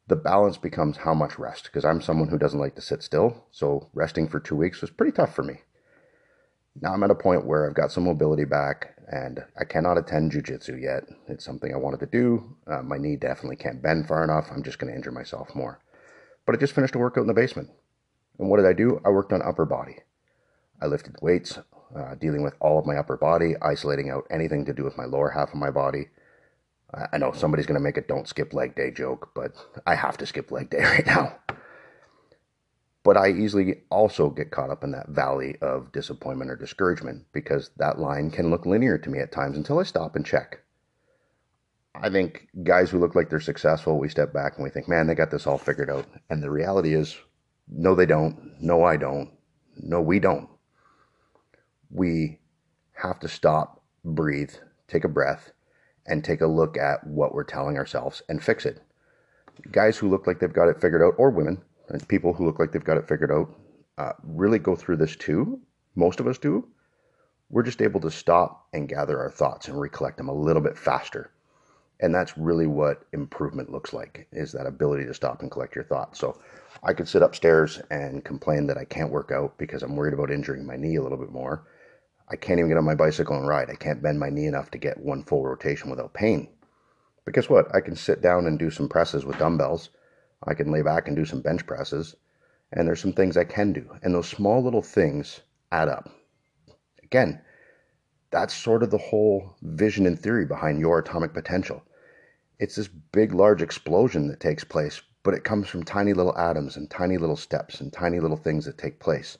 The 0.06 0.16
balance 0.16 0.58
becomes 0.58 0.98
how 0.98 1.14
much 1.14 1.38
rest 1.38 1.64
because 1.64 1.84
I'm 1.84 2.00
someone 2.00 2.28
who 2.28 2.38
doesn't 2.38 2.60
like 2.60 2.76
to 2.76 2.82
sit 2.82 3.02
still. 3.02 3.46
So 3.50 3.88
resting 3.94 4.28
for 4.28 4.38
two 4.38 4.56
weeks 4.56 4.80
was 4.80 4.90
pretty 4.90 5.12
tough 5.12 5.34
for 5.34 5.42
me. 5.42 5.62
Now 6.80 6.92
I'm 6.92 7.02
at 7.02 7.10
a 7.10 7.16
point 7.16 7.46
where 7.46 7.66
I've 7.66 7.74
got 7.74 7.90
some 7.90 8.04
mobility 8.04 8.44
back 8.44 8.93
and 9.08 9.44
I 9.58 9.64
cannot 9.64 9.98
attend 9.98 10.32
jujitsu 10.32 10.80
yet. 10.80 11.04
It's 11.28 11.44
something 11.44 11.72
I 11.72 11.78
wanted 11.78 12.00
to 12.00 12.06
do. 12.06 12.56
Uh, 12.66 12.82
my 12.82 12.98
knee 12.98 13.16
definitely 13.16 13.56
can't 13.56 13.82
bend 13.82 14.08
far 14.08 14.24
enough. 14.24 14.48
I'm 14.50 14.62
just 14.62 14.78
going 14.78 14.90
to 14.90 14.96
injure 14.96 15.12
myself 15.12 15.54
more. 15.54 15.80
But 16.46 16.54
I 16.54 16.58
just 16.58 16.74
finished 16.74 16.94
a 16.94 16.98
workout 16.98 17.22
in 17.22 17.28
the 17.28 17.34
basement. 17.34 17.70
And 18.38 18.48
what 18.48 18.56
did 18.56 18.66
I 18.66 18.72
do? 18.72 19.00
I 19.04 19.10
worked 19.10 19.32
on 19.32 19.42
upper 19.42 19.64
body. 19.64 19.98
I 20.80 20.86
lifted 20.86 21.16
weights, 21.22 21.58
uh, 21.96 22.14
dealing 22.16 22.42
with 22.42 22.54
all 22.60 22.78
of 22.78 22.86
my 22.86 22.96
upper 22.96 23.16
body, 23.16 23.54
isolating 23.62 24.10
out 24.10 24.26
anything 24.30 24.64
to 24.66 24.74
do 24.74 24.84
with 24.84 24.96
my 24.96 25.04
lower 25.04 25.30
half 25.30 25.50
of 25.50 25.58
my 25.58 25.70
body. 25.70 26.08
I 27.12 27.18
know 27.18 27.32
somebody's 27.32 27.66
going 27.66 27.78
to 27.78 27.82
make 27.82 27.96
a 27.96 28.02
don't 28.02 28.28
skip 28.28 28.54
leg 28.54 28.76
day 28.76 28.90
joke, 28.90 29.30
but 29.34 29.52
I 29.86 29.94
have 29.96 30.16
to 30.18 30.26
skip 30.26 30.50
leg 30.50 30.70
day 30.70 30.78
right 30.82 31.06
now. 31.06 31.36
But 33.04 33.16
I 33.18 33.30
easily 33.30 33.82
also 33.90 34.30
get 34.30 34.50
caught 34.50 34.70
up 34.70 34.82
in 34.82 34.90
that 34.92 35.10
valley 35.10 35.56
of 35.60 35.92
disappointment 35.92 36.50
or 36.50 36.56
discouragement 36.56 37.26
because 37.32 37.70
that 37.76 37.98
line 37.98 38.30
can 38.30 38.50
look 38.50 38.66
linear 38.66 38.98
to 38.98 39.10
me 39.10 39.18
at 39.20 39.30
times 39.30 39.56
until 39.56 39.78
I 39.78 39.82
stop 39.82 40.16
and 40.16 40.24
check. 40.24 40.60
I 41.94 42.10
think 42.10 42.48
guys 42.64 42.90
who 42.90 42.98
look 42.98 43.14
like 43.14 43.30
they're 43.30 43.40
successful, 43.40 43.98
we 43.98 44.08
step 44.08 44.32
back 44.32 44.56
and 44.56 44.64
we 44.64 44.70
think, 44.70 44.88
man, 44.88 45.06
they 45.06 45.14
got 45.14 45.30
this 45.30 45.46
all 45.46 45.58
figured 45.58 45.90
out. 45.90 46.06
And 46.30 46.42
the 46.42 46.50
reality 46.50 46.94
is, 46.94 47.16
no, 47.68 47.94
they 47.94 48.06
don't. 48.06 48.60
No, 48.60 48.82
I 48.84 48.96
don't. 48.96 49.30
No, 49.76 50.00
we 50.00 50.18
don't. 50.18 50.48
We 51.90 52.40
have 52.94 53.20
to 53.20 53.28
stop, 53.28 53.82
breathe, 54.04 54.54
take 54.88 55.04
a 55.04 55.08
breath, 55.08 55.52
and 56.06 56.24
take 56.24 56.40
a 56.40 56.46
look 56.46 56.76
at 56.76 57.06
what 57.06 57.34
we're 57.34 57.44
telling 57.44 57.76
ourselves 57.76 58.22
and 58.28 58.42
fix 58.42 58.66
it. 58.66 58.82
Guys 59.70 59.98
who 59.98 60.10
look 60.10 60.26
like 60.26 60.40
they've 60.40 60.52
got 60.52 60.68
it 60.68 60.80
figured 60.80 61.02
out, 61.02 61.14
or 61.16 61.30
women, 61.30 61.62
and 61.88 62.06
people 62.08 62.32
who 62.32 62.46
look 62.46 62.58
like 62.58 62.72
they've 62.72 62.84
got 62.84 62.96
it 62.96 63.08
figured 63.08 63.32
out 63.32 63.54
uh, 63.98 64.12
really 64.22 64.58
go 64.58 64.74
through 64.74 64.96
this 64.96 65.16
too. 65.16 65.60
Most 65.94 66.20
of 66.20 66.26
us 66.26 66.38
do. 66.38 66.66
We're 67.50 67.62
just 67.62 67.82
able 67.82 68.00
to 68.00 68.10
stop 68.10 68.66
and 68.72 68.88
gather 68.88 69.18
our 69.20 69.30
thoughts 69.30 69.68
and 69.68 69.80
recollect 69.80 70.16
them 70.16 70.28
a 70.28 70.34
little 70.34 70.62
bit 70.62 70.76
faster. 70.76 71.30
And 72.00 72.14
that's 72.14 72.36
really 72.36 72.66
what 72.66 73.04
improvement 73.12 73.70
looks 73.70 73.92
like 73.92 74.26
is 74.32 74.50
that 74.52 74.66
ability 74.66 75.04
to 75.06 75.14
stop 75.14 75.42
and 75.42 75.50
collect 75.50 75.76
your 75.76 75.84
thoughts. 75.84 76.18
So 76.18 76.40
I 76.82 76.92
could 76.92 77.08
sit 77.08 77.22
upstairs 77.22 77.80
and 77.90 78.24
complain 78.24 78.66
that 78.66 78.78
I 78.78 78.84
can't 78.84 79.12
work 79.12 79.30
out 79.30 79.56
because 79.58 79.82
I'm 79.82 79.94
worried 79.94 80.14
about 80.14 80.30
injuring 80.30 80.66
my 80.66 80.76
knee 80.76 80.96
a 80.96 81.02
little 81.02 81.18
bit 81.18 81.30
more. 81.30 81.66
I 82.28 82.36
can't 82.36 82.58
even 82.58 82.70
get 82.70 82.78
on 82.78 82.84
my 82.84 82.94
bicycle 82.94 83.36
and 83.36 83.46
ride. 83.46 83.70
I 83.70 83.76
can't 83.76 84.02
bend 84.02 84.18
my 84.18 84.30
knee 84.30 84.46
enough 84.46 84.70
to 84.72 84.78
get 84.78 84.98
one 84.98 85.22
full 85.22 85.44
rotation 85.44 85.90
without 85.90 86.14
pain. 86.14 86.48
But 87.24 87.34
guess 87.34 87.48
what? 87.48 87.72
I 87.74 87.80
can 87.80 87.94
sit 87.94 88.20
down 88.20 88.46
and 88.46 88.58
do 88.58 88.70
some 88.70 88.88
presses 88.88 89.24
with 89.24 89.38
dumbbells 89.38 89.90
I 90.46 90.54
can 90.54 90.70
lay 90.70 90.82
back 90.82 91.08
and 91.08 91.16
do 91.16 91.24
some 91.24 91.40
bench 91.40 91.66
presses. 91.66 92.14
And 92.72 92.86
there's 92.86 93.00
some 93.00 93.12
things 93.12 93.36
I 93.36 93.44
can 93.44 93.72
do. 93.72 93.96
And 94.02 94.14
those 94.14 94.28
small 94.28 94.62
little 94.62 94.82
things 94.82 95.40
add 95.70 95.88
up. 95.88 96.10
Again, 97.02 97.40
that's 98.30 98.52
sort 98.52 98.82
of 98.82 98.90
the 98.90 98.98
whole 98.98 99.54
vision 99.62 100.06
and 100.06 100.18
theory 100.18 100.44
behind 100.44 100.80
your 100.80 100.98
atomic 100.98 101.32
potential. 101.32 101.82
It's 102.58 102.76
this 102.76 102.88
big, 102.88 103.32
large 103.32 103.62
explosion 103.62 104.26
that 104.28 104.40
takes 104.40 104.64
place, 104.64 105.00
but 105.22 105.34
it 105.34 105.44
comes 105.44 105.68
from 105.68 105.84
tiny 105.84 106.12
little 106.12 106.36
atoms 106.36 106.76
and 106.76 106.90
tiny 106.90 107.16
little 107.16 107.36
steps 107.36 107.80
and 107.80 107.92
tiny 107.92 108.20
little 108.20 108.36
things 108.36 108.64
that 108.64 108.76
take 108.76 108.98
place. 108.98 109.38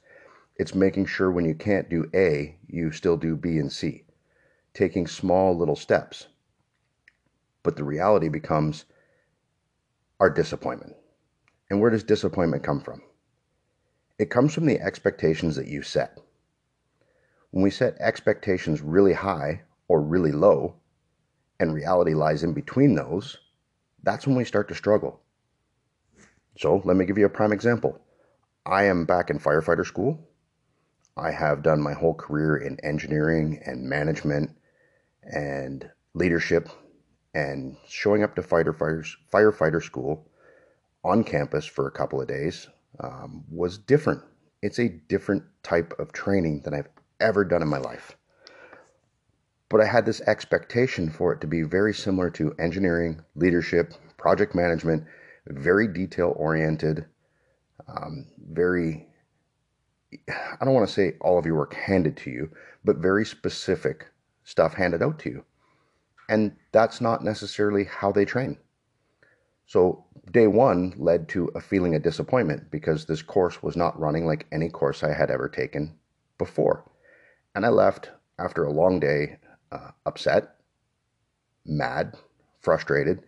It's 0.56 0.74
making 0.74 1.06
sure 1.06 1.32
when 1.32 1.44
you 1.44 1.54
can't 1.54 1.90
do 1.90 2.08
A, 2.14 2.56
you 2.68 2.92
still 2.92 3.16
do 3.16 3.34
B 3.34 3.58
and 3.58 3.72
C, 3.72 4.04
taking 4.72 5.06
small 5.06 5.56
little 5.56 5.74
steps. 5.74 6.28
But 7.64 7.76
the 7.76 7.84
reality 7.84 8.28
becomes 8.28 8.84
our 10.20 10.30
disappointment. 10.30 10.96
And 11.70 11.80
where 11.80 11.90
does 11.90 12.04
disappointment 12.04 12.62
come 12.62 12.80
from? 12.80 13.02
It 14.18 14.30
comes 14.30 14.54
from 14.54 14.66
the 14.66 14.80
expectations 14.80 15.56
that 15.56 15.68
you 15.68 15.82
set. 15.82 16.18
When 17.50 17.62
we 17.62 17.70
set 17.70 17.96
expectations 18.00 18.80
really 18.80 19.12
high 19.12 19.62
or 19.88 20.00
really 20.00 20.32
low, 20.32 20.76
and 21.60 21.72
reality 21.72 22.14
lies 22.14 22.42
in 22.42 22.52
between 22.52 22.94
those, 22.94 23.38
that's 24.02 24.26
when 24.26 24.36
we 24.36 24.44
start 24.44 24.68
to 24.68 24.74
struggle. 24.74 25.20
So, 26.58 26.82
let 26.84 26.96
me 26.96 27.04
give 27.04 27.18
you 27.18 27.26
a 27.26 27.30
prime 27.30 27.52
example. 27.52 28.00
I 28.66 28.84
am 28.84 29.04
back 29.04 29.30
in 29.30 29.38
firefighter 29.38 29.86
school. 29.86 30.28
I 31.16 31.30
have 31.30 31.62
done 31.62 31.80
my 31.80 31.92
whole 31.92 32.14
career 32.14 32.56
in 32.56 32.78
engineering 32.84 33.60
and 33.64 33.88
management 33.88 34.50
and 35.22 35.88
leadership 36.14 36.68
and 37.34 37.76
showing 37.88 38.22
up 38.22 38.34
to 38.36 38.42
firefighters 38.42 39.14
firefighter 39.32 39.82
school 39.82 40.26
on 41.02 41.24
campus 41.24 41.66
for 41.66 41.86
a 41.86 41.92
couple 41.92 42.20
of 42.20 42.28
days 42.28 42.68
um, 43.00 43.44
was 43.50 43.78
different. 43.78 44.22
It's 44.62 44.78
a 44.78 44.88
different 44.88 45.42
type 45.62 45.92
of 45.98 46.12
training 46.12 46.62
than 46.64 46.74
I've 46.74 46.88
ever 47.20 47.44
done 47.44 47.62
in 47.62 47.68
my 47.68 47.78
life. 47.78 48.16
But 49.68 49.80
I 49.80 49.86
had 49.86 50.06
this 50.06 50.20
expectation 50.22 51.10
for 51.10 51.32
it 51.32 51.40
to 51.40 51.46
be 51.46 51.62
very 51.62 51.92
similar 51.92 52.30
to 52.30 52.54
engineering, 52.58 53.20
leadership, 53.34 53.94
project 54.16 54.54
management, 54.54 55.04
very 55.46 55.88
detail 55.88 56.32
oriented, 56.36 57.06
um, 57.88 58.26
very, 58.52 59.06
I 60.28 60.64
don't 60.64 60.74
want 60.74 60.86
to 60.86 60.92
say 60.92 61.16
all 61.20 61.38
of 61.38 61.44
your 61.44 61.56
work 61.56 61.74
handed 61.74 62.16
to 62.18 62.30
you, 62.30 62.50
but 62.84 62.96
very 62.96 63.26
specific 63.26 64.06
stuff 64.44 64.74
handed 64.74 65.02
out 65.02 65.18
to 65.20 65.30
you. 65.30 65.44
And 66.28 66.56
that's 66.72 67.00
not 67.00 67.22
necessarily 67.22 67.84
how 67.84 68.12
they 68.12 68.24
train. 68.24 68.56
So, 69.66 70.04
day 70.30 70.46
one 70.46 70.94
led 70.96 71.28
to 71.30 71.50
a 71.54 71.60
feeling 71.60 71.94
of 71.94 72.02
disappointment 72.02 72.70
because 72.70 73.04
this 73.04 73.22
course 73.22 73.62
was 73.62 73.76
not 73.76 73.98
running 73.98 74.26
like 74.26 74.46
any 74.52 74.68
course 74.68 75.02
I 75.02 75.12
had 75.12 75.30
ever 75.30 75.48
taken 75.48 75.98
before. 76.38 76.84
And 77.54 77.64
I 77.64 77.68
left 77.68 78.10
after 78.38 78.64
a 78.64 78.72
long 78.72 79.00
day 79.00 79.38
uh, 79.72 79.90
upset, 80.06 80.56
mad, 81.64 82.14
frustrated, 82.60 83.22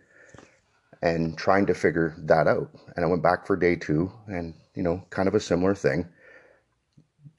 and 1.01 1.37
trying 1.37 1.65
to 1.67 1.73
figure 1.73 2.15
that 2.19 2.47
out. 2.47 2.69
And 2.95 3.05
I 3.05 3.07
went 3.07 3.23
back 3.23 3.45
for 3.45 3.55
day 3.55 3.75
two 3.75 4.11
and, 4.27 4.53
you 4.75 4.83
know, 4.83 5.03
kind 5.09 5.27
of 5.27 5.35
a 5.35 5.39
similar 5.39 5.75
thing, 5.75 6.07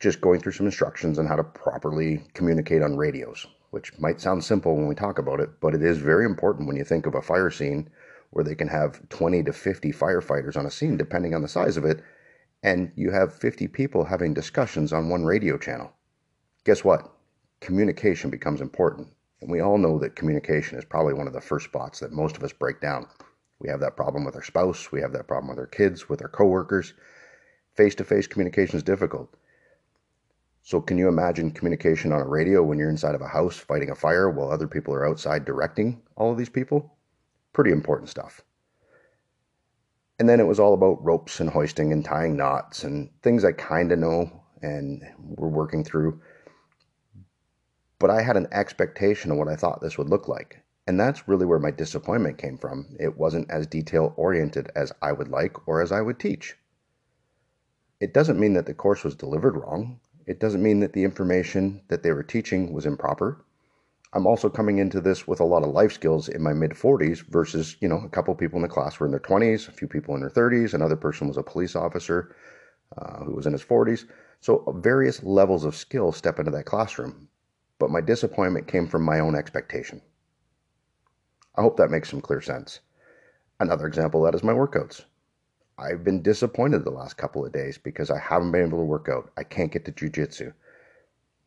just 0.01 0.21
going 0.21 0.41
through 0.41 0.53
some 0.53 0.67
instructions 0.67 1.19
on 1.19 1.27
how 1.27 1.37
to 1.37 1.45
properly 1.45 2.23
communicate 2.35 2.83
on 2.83 2.97
radios, 2.97 3.47
which 3.71 3.99
might 3.99 4.21
sound 4.21 4.43
simple 4.45 4.77
when 4.77 4.87
we 4.87 4.95
talk 4.95 5.19
about 5.19 5.41
it, 5.41 5.51
but 5.61 5.75
it 5.75 5.83
is 5.83 5.99
very 5.99 6.25
important 6.25 6.67
when 6.67 6.77
you 6.77 6.85
think 6.85 7.07
of 7.07 7.15
a 7.15 7.23
fire 7.23 7.51
scene 7.51 7.89
where 8.31 8.45
they 8.45 8.55
can 8.55 8.69
have 8.69 9.07
20 9.09 9.43
to 9.45 9.53
50 9.53 9.93
firefighters 9.93 10.57
on 10.57 10.67
a 10.67 10.71
scene, 10.71 10.97
depending 10.97 11.35
on 11.35 11.43
the 11.43 11.49
size 11.49 11.77
of 11.77 11.85
it, 11.85 12.03
and 12.63 12.91
you 12.97 13.11
have 13.11 13.33
50 13.33 13.69
people 13.69 14.05
having 14.05 14.35
discussions 14.35 14.93
on 14.93 15.09
one 15.09 15.25
radio 15.25 15.57
channel. 15.57 15.93
Guess 16.65 16.85
what? 16.85 17.11
Communication 17.61 18.31
becomes 18.31 18.61
important. 18.61 19.09
And 19.41 19.51
we 19.51 19.61
all 19.61 19.79
know 19.79 19.99
that 19.99 20.17
communication 20.17 20.79
is 20.79 20.85
probably 20.85 21.15
one 21.15 21.27
of 21.27 21.33
the 21.33 21.41
first 21.41 21.67
spots 21.67 22.01
that 22.01 22.13
most 22.13 22.37
of 22.37 22.43
us 22.43 22.53
break 22.53 22.81
down. 22.81 23.07
We 23.61 23.69
have 23.69 23.81
that 23.81 23.97
problem 23.97 24.25
with 24.25 24.37
our 24.37 24.43
spouse, 24.43 24.93
we 24.93 25.01
have 25.01 25.13
that 25.13 25.29
problem 25.29 25.49
with 25.51 25.59
our 25.59 25.67
kids, 25.67 26.09
with 26.09 26.23
our 26.23 26.29
coworkers. 26.29 26.95
Face 27.75 27.95
to 27.97 28.05
face 28.05 28.27
communication 28.27 28.77
is 28.77 28.83
difficult. 28.83 29.35
So, 30.69 30.83
can 30.83 30.99
you 30.99 31.09
imagine 31.09 31.51
communication 31.51 32.13
on 32.13 32.21
a 32.21 32.27
radio 32.27 32.63
when 32.63 32.79
you're 32.79 32.91
inside 32.91 33.15
of 33.15 33.23
a 33.23 33.27
house 33.27 33.57
fighting 33.57 33.89
a 33.89 33.95
fire 33.95 34.29
while 34.29 34.51
other 34.51 34.69
people 34.69 34.93
are 34.93 35.09
outside 35.09 35.47
directing 35.47 36.03
all 36.15 36.31
of 36.31 36.37
these 36.37 36.51
people? 36.51 36.95
Pretty 37.55 37.71
important 37.71 38.11
stuff. 38.11 38.43
And 40.19 40.29
then 40.29 40.41
it 40.41 40.47
was 40.47 40.61
all 40.61 40.75
about 40.75 41.03
ropes 41.03 41.41
and 41.41 41.49
hoisting 41.49 41.91
and 41.91 42.05
tying 42.05 42.37
knots 42.37 42.85
and 42.85 43.09
things 43.23 43.47
I 43.47 43.53
kind 43.53 43.93
of 43.93 43.99
know 43.99 44.31
and 44.61 45.03
we're 45.19 45.49
working 45.49 45.85
through. 45.85 46.21
But 47.99 48.11
I 48.11 48.21
had 48.21 48.37
an 48.37 48.49
expectation 48.53 49.31
of 49.31 49.39
what 49.39 49.49
I 49.49 49.57
thought 49.57 49.81
this 49.81 49.97
would 49.97 50.11
look 50.11 50.29
like. 50.29 50.61
And 50.87 51.01
that's 51.01 51.27
really 51.27 51.47
where 51.47 51.59
my 51.59 51.71
disappointment 51.71 52.37
came 52.37 52.59
from. 52.59 52.95
It 53.01 53.17
wasn't 53.17 53.51
as 53.51 53.67
detail 53.67 54.13
oriented 54.19 54.71
as 54.77 54.93
I 55.01 55.13
would 55.13 55.29
like 55.29 55.67
or 55.67 55.81
as 55.81 55.93
I 55.93 56.03
would 56.03 56.21
teach. 56.21 56.59
It 58.01 58.13
doesn't 58.13 58.39
mean 58.39 58.53
that 58.53 58.67
the 58.67 58.75
course 58.75 59.03
was 59.03 59.15
delivered 59.15 59.57
wrong. 59.57 59.99
It 60.29 60.41
doesn't 60.41 60.63
mean 60.63 60.81
that 60.81 60.93
the 60.93 61.05
information 61.05 61.81
that 61.89 62.03
they 62.03 62.13
were 62.13 62.23
teaching 62.23 62.75
was 62.75 62.85
improper. 62.85 63.47
I'm 64.13 64.27
also 64.27 64.51
coming 64.51 64.77
into 64.77 65.01
this 65.01 65.27
with 65.27 65.41
a 65.41 65.45
lot 65.45 65.63
of 65.63 65.71
life 65.71 65.91
skills 65.91 66.29
in 66.29 66.43
my 66.43 66.53
mid 66.53 66.73
40s 66.73 67.27
versus, 67.29 67.79
you 67.81 67.89
know, 67.89 68.03
a 68.05 68.11
couple 68.11 68.35
people 68.35 68.59
in 68.59 68.63
the 68.63 68.69
class 68.69 69.01
were 69.01 69.07
in 69.07 69.11
their 69.11 69.21
20s, 69.21 69.69
a 69.69 69.73
few 69.73 69.89
people 69.89 70.15
in 70.15 70.21
their 70.21 70.29
30s, 70.29 70.75
another 70.75 70.97
person 70.97 71.29
was 71.29 71.39
a 71.39 71.43
police 71.43 71.75
officer 71.75 72.37
uh, 72.99 73.25
who 73.25 73.37
was 73.37 73.47
in 73.47 73.55
his 73.55 73.65
40s. 73.65 74.05
So 74.41 74.71
various 74.83 75.23
levels 75.23 75.65
of 75.65 75.75
skill 75.75 76.13
step 76.13 76.39
into 76.39 76.51
that 76.51 76.67
classroom. 76.67 77.29
But 77.79 77.91
my 77.91 78.03
disappointment 78.03 78.69
came 78.69 78.87
from 78.87 79.05
my 79.05 79.21
own 79.21 79.35
expectation. 79.35 80.03
I 81.57 81.63
hope 81.63 81.79
that 81.79 81.91
makes 81.91 82.11
some 82.11 82.21
clear 82.21 82.43
sense. 82.43 82.81
Another 83.61 83.87
example 83.87 84.27
of 84.27 84.31
that 84.31 84.37
is 84.37 84.45
my 84.45 84.53
workouts. 84.53 85.07
I've 85.81 86.03
been 86.03 86.23
disappointed 86.23 86.85
the 86.85 86.91
last 86.91 87.17
couple 87.17 87.47
of 87.47 87.53
days 87.53 87.79
because 87.79 88.11
I 88.11 88.19
haven't 88.19 88.51
been 88.51 88.67
able 88.67 88.79
to 88.79 88.85
work 88.85 89.09
out. 89.09 89.31
I 89.37 89.45
can't 89.45 89.71
get 89.71 89.85
to 89.85 89.93
jujitsu. 89.93 90.53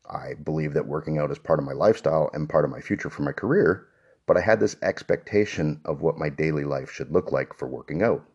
I 0.10 0.36
believe 0.36 0.74
that 0.74 0.88
working 0.88 1.18
out 1.18 1.32
is 1.32 1.38
part 1.38 1.60
of 1.60 1.66
my 1.66 1.74
lifestyle 1.74 2.30
and 2.34 2.50
part 2.50 2.64
of 2.64 2.72
my 2.72 2.80
future 2.80 3.10
for 3.10 3.24
my 3.24 3.34
career, 3.34 3.88
but 4.26 4.38
I 4.38 4.42
had 4.42 4.62
this 4.62 4.78
expectation 4.82 5.82
of 5.84 6.02
what 6.02 6.18
my 6.18 6.30
daily 6.30 6.64
life 6.64 6.90
should 6.90 7.12
look 7.12 7.34
like 7.34 7.54
for 7.54 7.68
working 7.68 8.04
out. 8.04 8.26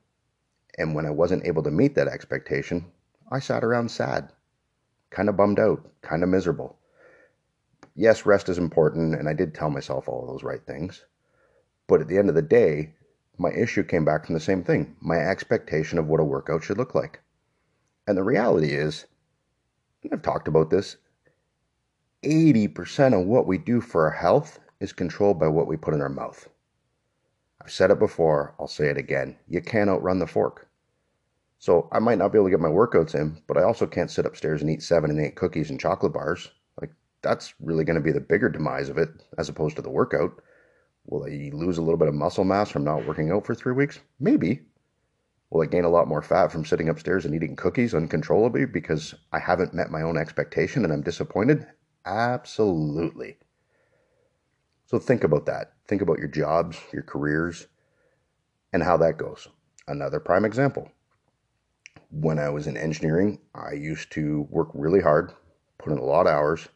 And 0.76 0.94
when 0.94 1.06
I 1.06 1.10
wasn't 1.10 1.46
able 1.46 1.62
to 1.62 1.70
meet 1.70 1.94
that 1.94 2.08
expectation, 2.08 2.92
I 3.30 3.38
sat 3.38 3.64
around 3.64 3.90
sad, 3.90 4.32
kind 5.08 5.30
of 5.30 5.36
bummed 5.38 5.58
out, 5.58 5.90
kind 6.02 6.22
of 6.22 6.28
miserable. 6.28 6.76
Yes, 7.94 8.26
rest 8.26 8.50
is 8.50 8.58
important, 8.58 9.14
and 9.14 9.30
I 9.30 9.32
did 9.32 9.54
tell 9.54 9.70
myself 9.70 10.10
all 10.10 10.26
those 10.26 10.44
right 10.44 10.64
things. 10.66 11.06
But 11.86 12.02
at 12.02 12.08
the 12.08 12.18
end 12.18 12.28
of 12.28 12.34
the 12.34 12.42
day, 12.42 12.92
my 13.38 13.52
issue 13.52 13.82
came 13.82 14.04
back 14.04 14.26
from 14.26 14.34
the 14.34 14.40
same 14.40 14.62
thing 14.62 14.96
my 15.00 15.18
expectation 15.18 15.98
of 15.98 16.06
what 16.08 16.20
a 16.20 16.24
workout 16.24 16.62
should 16.62 16.78
look 16.78 16.94
like. 16.94 17.20
And 18.06 18.16
the 18.16 18.22
reality 18.22 18.72
is, 18.72 19.06
and 20.02 20.12
I've 20.12 20.22
talked 20.22 20.48
about 20.48 20.70
this, 20.70 20.96
80% 22.22 23.20
of 23.20 23.26
what 23.26 23.46
we 23.46 23.58
do 23.58 23.80
for 23.80 24.04
our 24.04 24.12
health 24.12 24.60
is 24.80 24.92
controlled 24.92 25.38
by 25.38 25.48
what 25.48 25.66
we 25.66 25.76
put 25.76 25.94
in 25.94 26.00
our 26.00 26.08
mouth. 26.08 26.48
I've 27.60 27.72
said 27.72 27.90
it 27.90 27.98
before, 27.98 28.54
I'll 28.60 28.68
say 28.68 28.88
it 28.88 28.96
again. 28.96 29.36
You 29.48 29.60
can't 29.60 29.90
outrun 29.90 30.18
the 30.18 30.26
fork. 30.26 30.68
So 31.58 31.88
I 31.90 31.98
might 31.98 32.18
not 32.18 32.32
be 32.32 32.38
able 32.38 32.46
to 32.46 32.50
get 32.50 32.60
my 32.60 32.68
workouts 32.68 33.14
in, 33.14 33.42
but 33.46 33.56
I 33.56 33.62
also 33.62 33.86
can't 33.86 34.10
sit 34.10 34.26
upstairs 34.26 34.60
and 34.60 34.70
eat 34.70 34.82
seven 34.82 35.10
and 35.10 35.20
eight 35.20 35.36
cookies 35.36 35.70
and 35.70 35.80
chocolate 35.80 36.12
bars. 36.12 36.50
Like, 36.80 36.90
that's 37.22 37.54
really 37.60 37.84
going 37.84 37.96
to 37.96 38.02
be 38.02 38.12
the 38.12 38.20
bigger 38.20 38.48
demise 38.48 38.88
of 38.88 38.98
it 38.98 39.08
as 39.38 39.48
opposed 39.48 39.76
to 39.76 39.82
the 39.82 39.90
workout. 39.90 40.42
Will 41.06 41.24
I 41.24 41.50
lose 41.52 41.78
a 41.78 41.82
little 41.82 41.98
bit 41.98 42.08
of 42.08 42.14
muscle 42.14 42.42
mass 42.42 42.68
from 42.68 42.82
not 42.82 43.06
working 43.06 43.30
out 43.30 43.46
for 43.46 43.54
three 43.54 43.72
weeks? 43.72 44.00
Maybe. 44.18 44.62
Will 45.50 45.62
I 45.62 45.66
gain 45.66 45.84
a 45.84 45.88
lot 45.88 46.08
more 46.08 46.20
fat 46.20 46.50
from 46.50 46.64
sitting 46.64 46.88
upstairs 46.88 47.24
and 47.24 47.32
eating 47.32 47.54
cookies 47.54 47.94
uncontrollably 47.94 48.66
because 48.66 49.14
I 49.32 49.38
haven't 49.38 49.72
met 49.72 49.92
my 49.92 50.02
own 50.02 50.16
expectation 50.16 50.82
and 50.82 50.92
I'm 50.92 51.02
disappointed? 51.02 51.64
Absolutely. 52.04 53.38
So 54.86 54.98
think 54.98 55.22
about 55.22 55.46
that. 55.46 55.74
Think 55.86 56.02
about 56.02 56.18
your 56.18 56.28
jobs, 56.28 56.76
your 56.92 57.04
careers, 57.04 57.68
and 58.72 58.82
how 58.82 58.96
that 58.96 59.16
goes. 59.16 59.46
Another 59.86 60.18
prime 60.18 60.44
example. 60.44 60.90
When 62.10 62.40
I 62.40 62.48
was 62.48 62.66
in 62.66 62.76
engineering, 62.76 63.38
I 63.54 63.74
used 63.74 64.10
to 64.12 64.48
work 64.50 64.70
really 64.74 65.00
hard, 65.00 65.32
put 65.78 65.92
in 65.92 65.98
a 65.98 66.04
lot 66.04 66.26
of 66.26 66.32
hours, 66.32 66.68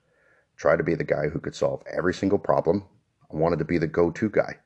try 0.56 0.76
to 0.76 0.84
be 0.84 0.94
the 0.94 1.02
guy 1.02 1.28
who 1.28 1.40
could 1.40 1.56
solve 1.56 1.82
every 1.92 2.14
single 2.14 2.38
problem 2.38 2.84
I 3.32 3.36
wanted 3.36 3.58
to 3.60 3.64
be 3.64 3.78
the 3.78 3.86
go 3.86 4.10
to 4.10 4.28
guy. 4.28 4.56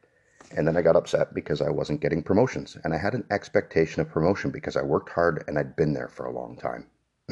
And 0.57 0.67
then 0.67 0.77
I 0.77 0.83
got 0.83 0.97
upset 0.97 1.35
because 1.35 1.61
I 1.61 1.71
wasn't 1.71 2.01
getting 2.01 2.23
promotions. 2.23 2.77
And 2.85 2.95
I 2.95 2.99
had 2.99 3.15
an 3.15 3.25
expectation 3.31 4.01
of 4.03 4.11
promotion 4.11 4.51
because 4.51 4.77
I 4.77 4.83
worked 4.83 5.11
hard 5.11 5.45
and 5.47 5.59
I'd 5.59 5.77
been 5.77 5.93
there 5.93 6.09
for 6.09 6.27
a 6.27 6.33
long 6.33 6.57
time. 6.57 6.87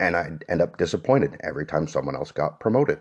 and 0.00 0.16
I'd 0.16 0.44
end 0.48 0.62
up 0.62 0.76
disappointed 0.76 1.36
every 1.42 1.66
time 1.66 1.86
someone 1.86 2.16
else 2.16 2.32
got 2.32 2.60
promoted. 2.60 3.00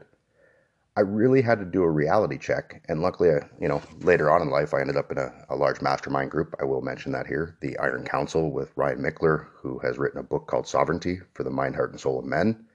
I 0.96 1.02
really 1.02 1.42
had 1.42 1.60
to 1.60 1.66
do 1.66 1.84
a 1.84 1.90
reality 1.90 2.38
check. 2.38 2.84
And 2.90 3.02
luckily, 3.02 3.30
I, 3.30 3.42
you 3.60 3.68
know, 3.68 3.82
later 4.00 4.32
on 4.32 4.42
in 4.42 4.50
life, 4.50 4.74
I 4.74 4.82
ended 4.82 4.98
up 4.98 5.12
in 5.12 5.20
a, 5.20 5.32
a 5.50 5.56
large 5.56 5.82
mastermind 5.82 6.32
group. 6.32 6.56
I 6.60 6.66
will 6.66 6.82
mention 6.82 7.12
that 7.12 7.28
here 7.28 7.56
the 7.62 7.78
Iron 7.78 8.04
Council 8.04 8.52
with 8.52 8.74
Ryan 8.76 9.00
Michler, 9.00 9.48
who 9.62 9.80
has 9.80 10.00
written 10.00 10.20
a 10.20 10.24
book 10.24 10.48
called 10.48 10.68
Sovereignty 10.68 11.20
for 11.34 11.44
the 11.44 11.52
Mind, 11.52 11.76
Heart, 11.76 11.92
and 11.92 12.00
Soul 12.00 12.20
of 12.20 12.26
Men. 12.26 12.66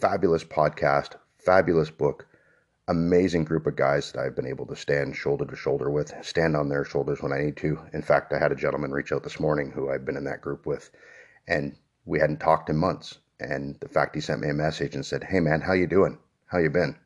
Fabulous 0.00 0.42
podcast, 0.42 1.14
fabulous 1.38 1.90
book 1.90 2.26
amazing 2.88 3.44
group 3.44 3.66
of 3.66 3.76
guys 3.76 4.12
that 4.12 4.20
I've 4.20 4.36
been 4.36 4.46
able 4.46 4.66
to 4.66 4.76
stand 4.76 5.16
shoulder 5.16 5.44
to 5.46 5.56
shoulder 5.56 5.90
with, 5.90 6.12
stand 6.22 6.56
on 6.56 6.68
their 6.68 6.84
shoulders 6.84 7.22
when 7.22 7.32
I 7.32 7.42
need 7.42 7.56
to. 7.58 7.78
In 7.92 8.02
fact, 8.02 8.32
I 8.32 8.38
had 8.38 8.52
a 8.52 8.56
gentleman 8.56 8.92
reach 8.92 9.12
out 9.12 9.22
this 9.22 9.40
morning 9.40 9.70
who 9.70 9.90
I've 9.90 10.04
been 10.04 10.16
in 10.16 10.24
that 10.24 10.42
group 10.42 10.66
with, 10.66 10.90
and 11.48 11.76
we 12.04 12.20
hadn't 12.20 12.40
talked 12.40 12.68
in 12.68 12.76
months. 12.76 13.18
And 13.40 13.78
the 13.80 13.88
fact 13.88 14.14
he 14.14 14.20
sent 14.20 14.40
me 14.40 14.48
a 14.48 14.54
message 14.54 14.94
and 14.94 15.04
said, 15.04 15.24
"Hey 15.24 15.40
man, 15.40 15.60
how 15.60 15.72
you 15.72 15.86
doing? 15.86 16.18
How 16.46 16.58
you 16.58 16.70
been?" 16.70 16.96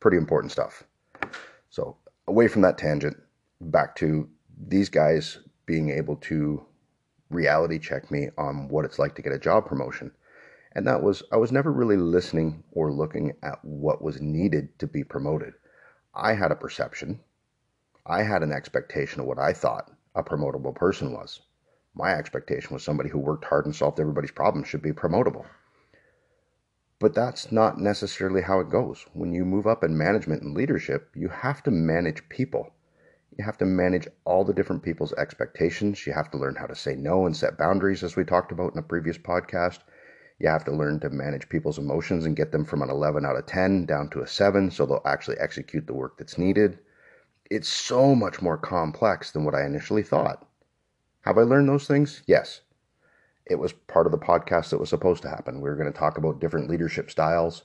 Pretty 0.00 0.16
important 0.16 0.52
stuff. 0.52 0.82
So 1.70 1.96
away 2.26 2.48
from 2.48 2.62
that 2.62 2.78
tangent, 2.78 3.16
back 3.60 3.94
to 3.96 4.28
these 4.66 4.88
guys 4.88 5.38
being 5.66 5.90
able 5.90 6.16
to 6.16 6.64
reality 7.30 7.78
check 7.78 8.10
me 8.10 8.30
on 8.36 8.68
what 8.68 8.84
it's 8.84 8.98
like 8.98 9.14
to 9.14 9.22
get 9.22 9.32
a 9.32 9.38
job 9.38 9.66
promotion 9.66 10.12
and 10.74 10.86
that 10.86 11.02
was 11.02 11.22
I 11.32 11.36
was 11.36 11.52
never 11.52 11.72
really 11.72 11.96
listening 11.96 12.64
or 12.72 12.92
looking 12.92 13.36
at 13.42 13.64
what 13.64 14.02
was 14.02 14.20
needed 14.20 14.78
to 14.78 14.86
be 14.86 15.04
promoted. 15.04 15.54
I 16.14 16.34
had 16.34 16.50
a 16.50 16.56
perception, 16.56 17.20
I 18.06 18.22
had 18.22 18.42
an 18.42 18.52
expectation 18.52 19.20
of 19.20 19.26
what 19.26 19.38
I 19.38 19.52
thought 19.52 19.90
a 20.14 20.22
promotable 20.22 20.74
person 20.74 21.12
was. 21.12 21.40
My 21.94 22.14
expectation 22.14 22.74
was 22.74 22.82
somebody 22.82 23.08
who 23.08 23.18
worked 23.18 23.44
hard 23.44 23.66
and 23.66 23.74
solved 23.74 24.00
everybody's 24.00 24.30
problems 24.30 24.68
should 24.68 24.82
be 24.82 24.92
promotable. 24.92 25.46
But 26.98 27.14
that's 27.14 27.52
not 27.52 27.80
necessarily 27.80 28.42
how 28.42 28.60
it 28.60 28.70
goes. 28.70 29.06
When 29.12 29.32
you 29.32 29.44
move 29.44 29.66
up 29.66 29.84
in 29.84 29.96
management 29.96 30.42
and 30.42 30.54
leadership, 30.54 31.10
you 31.14 31.28
have 31.28 31.62
to 31.64 31.70
manage 31.70 32.28
people. 32.28 32.72
You 33.36 33.44
have 33.44 33.58
to 33.58 33.64
manage 33.64 34.06
all 34.24 34.44
the 34.44 34.54
different 34.54 34.82
people's 34.82 35.12
expectations. 35.14 36.06
You 36.06 36.12
have 36.12 36.30
to 36.30 36.38
learn 36.38 36.56
how 36.56 36.66
to 36.66 36.76
say 36.76 36.94
no 36.94 37.26
and 37.26 37.36
set 37.36 37.58
boundaries, 37.58 38.04
as 38.04 38.16
we 38.16 38.24
talked 38.24 38.52
about 38.52 38.72
in 38.72 38.78
a 38.78 38.82
previous 38.82 39.18
podcast. 39.18 39.80
You 40.38 40.48
have 40.48 40.64
to 40.64 40.72
learn 40.72 41.00
to 41.00 41.10
manage 41.10 41.48
people's 41.48 41.78
emotions 41.78 42.26
and 42.26 42.36
get 42.36 42.50
them 42.52 42.64
from 42.64 42.82
an 42.82 42.90
11 42.90 43.24
out 43.24 43.36
of 43.36 43.46
10 43.46 43.86
down 43.86 44.10
to 44.10 44.20
a 44.20 44.26
7 44.26 44.70
so 44.70 44.84
they'll 44.84 45.00
actually 45.04 45.38
execute 45.38 45.86
the 45.86 45.94
work 45.94 46.18
that's 46.18 46.38
needed. 46.38 46.78
it's 47.50 47.68
so 47.68 48.14
much 48.14 48.42
more 48.42 48.56
complex 48.58 49.30
than 49.30 49.44
what 49.44 49.54
I 49.54 49.64
initially 49.64 50.02
thought. 50.02 50.46
Have 51.20 51.38
I 51.38 51.42
learned 51.42 51.68
those 51.68 51.86
things? 51.86 52.22
Yes. 52.26 52.62
It 53.46 53.56
was 53.56 53.72
part 53.72 54.06
of 54.06 54.12
the 54.12 54.18
podcast 54.18 54.70
that 54.70 54.80
was 54.80 54.88
supposed 54.88 55.22
to 55.22 55.28
happen. 55.28 55.60
We 55.60 55.68
were 55.68 55.76
going 55.76 55.92
to 55.92 55.98
talk 55.98 56.18
about 56.18 56.40
different 56.40 56.68
leadership 56.68 57.10
styles, 57.10 57.62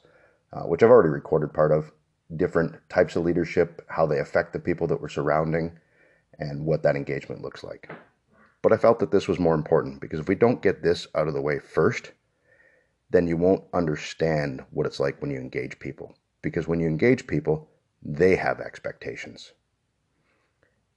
uh, 0.53 0.63
which 0.63 0.83
I've 0.83 0.89
already 0.89 1.09
recorded 1.09 1.53
part 1.53 1.71
of, 1.71 1.91
different 2.35 2.75
types 2.89 3.15
of 3.15 3.23
leadership, 3.23 3.81
how 3.87 4.05
they 4.05 4.19
affect 4.19 4.53
the 4.53 4.59
people 4.59 4.85
that 4.87 5.01
we're 5.01 5.09
surrounding, 5.09 5.77
and 6.37 6.65
what 6.65 6.83
that 6.83 6.95
engagement 6.95 7.41
looks 7.41 7.63
like. 7.63 7.89
But 8.61 8.73
I 8.73 8.77
felt 8.77 8.99
that 8.99 9.11
this 9.11 9.27
was 9.27 9.39
more 9.39 9.55
important 9.55 10.01
because 10.01 10.19
if 10.19 10.27
we 10.27 10.35
don't 10.35 10.61
get 10.61 10.83
this 10.83 11.07
out 11.15 11.27
of 11.27 11.33
the 11.33 11.41
way 11.41 11.59
first, 11.59 12.11
then 13.09 13.27
you 13.27 13.37
won't 13.37 13.63
understand 13.73 14.63
what 14.71 14.85
it's 14.85 14.99
like 14.99 15.21
when 15.21 15.31
you 15.31 15.39
engage 15.39 15.79
people. 15.79 16.15
Because 16.41 16.67
when 16.67 16.79
you 16.79 16.87
engage 16.87 17.27
people, 17.27 17.69
they 18.01 18.35
have 18.35 18.59
expectations. 18.59 19.53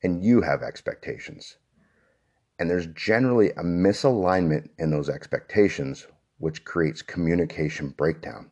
And 0.02 0.22
you 0.22 0.42
have 0.42 0.62
expectations. 0.62 1.56
And 2.58 2.68
there's 2.68 2.86
generally 2.88 3.50
a 3.50 3.62
misalignment 3.62 4.68
in 4.78 4.90
those 4.90 5.08
expectations, 5.08 6.06
which 6.38 6.64
creates 6.64 7.02
communication 7.02 7.90
breakdown. 7.90 8.50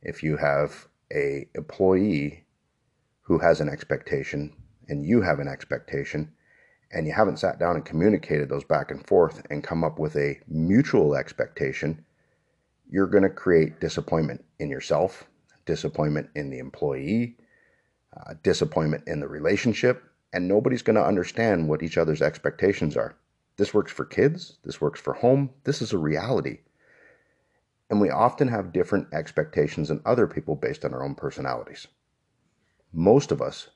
If 0.00 0.22
you 0.22 0.36
have 0.36 0.88
a 1.12 1.48
employee 1.54 2.46
who 3.22 3.38
has 3.38 3.60
an 3.60 3.68
expectation 3.68 4.54
and 4.88 5.04
you 5.04 5.22
have 5.22 5.38
an 5.38 5.48
expectation, 5.48 6.32
and 6.92 7.06
you 7.06 7.12
haven't 7.12 7.38
sat 7.38 7.58
down 7.58 7.76
and 7.76 7.84
communicated 7.84 8.48
those 8.48 8.64
back 8.64 8.90
and 8.90 9.06
forth 9.06 9.42
and 9.50 9.64
come 9.64 9.82
up 9.82 9.98
with 9.98 10.14
a 10.16 10.38
mutual 10.46 11.14
expectation, 11.14 12.04
you're 12.92 13.06
going 13.06 13.22
to 13.22 13.30
create 13.30 13.80
disappointment 13.80 14.44
in 14.58 14.68
yourself, 14.68 15.24
disappointment 15.64 16.28
in 16.34 16.50
the 16.50 16.58
employee, 16.58 17.34
uh, 18.14 18.34
disappointment 18.42 19.02
in 19.06 19.18
the 19.18 19.26
relationship, 19.26 20.04
and 20.34 20.46
nobody's 20.46 20.82
going 20.82 20.96
to 20.96 21.04
understand 21.04 21.66
what 21.66 21.82
each 21.82 21.96
other's 21.96 22.20
expectations 22.20 22.94
are. 22.94 23.14
This 23.56 23.72
works 23.72 23.90
for 23.90 24.04
kids, 24.04 24.58
this 24.62 24.78
works 24.78 25.00
for 25.00 25.14
home, 25.14 25.48
this 25.64 25.80
is 25.80 25.94
a 25.94 25.98
reality. 25.98 26.58
And 27.88 27.98
we 27.98 28.10
often 28.10 28.48
have 28.48 28.74
different 28.74 29.08
expectations 29.14 29.88
than 29.88 30.02
other 30.04 30.26
people 30.26 30.54
based 30.54 30.84
on 30.84 30.92
our 30.92 31.02
own 31.02 31.14
personalities. 31.14 31.86
Most 32.92 33.32
of 33.32 33.40
us, 33.40 33.70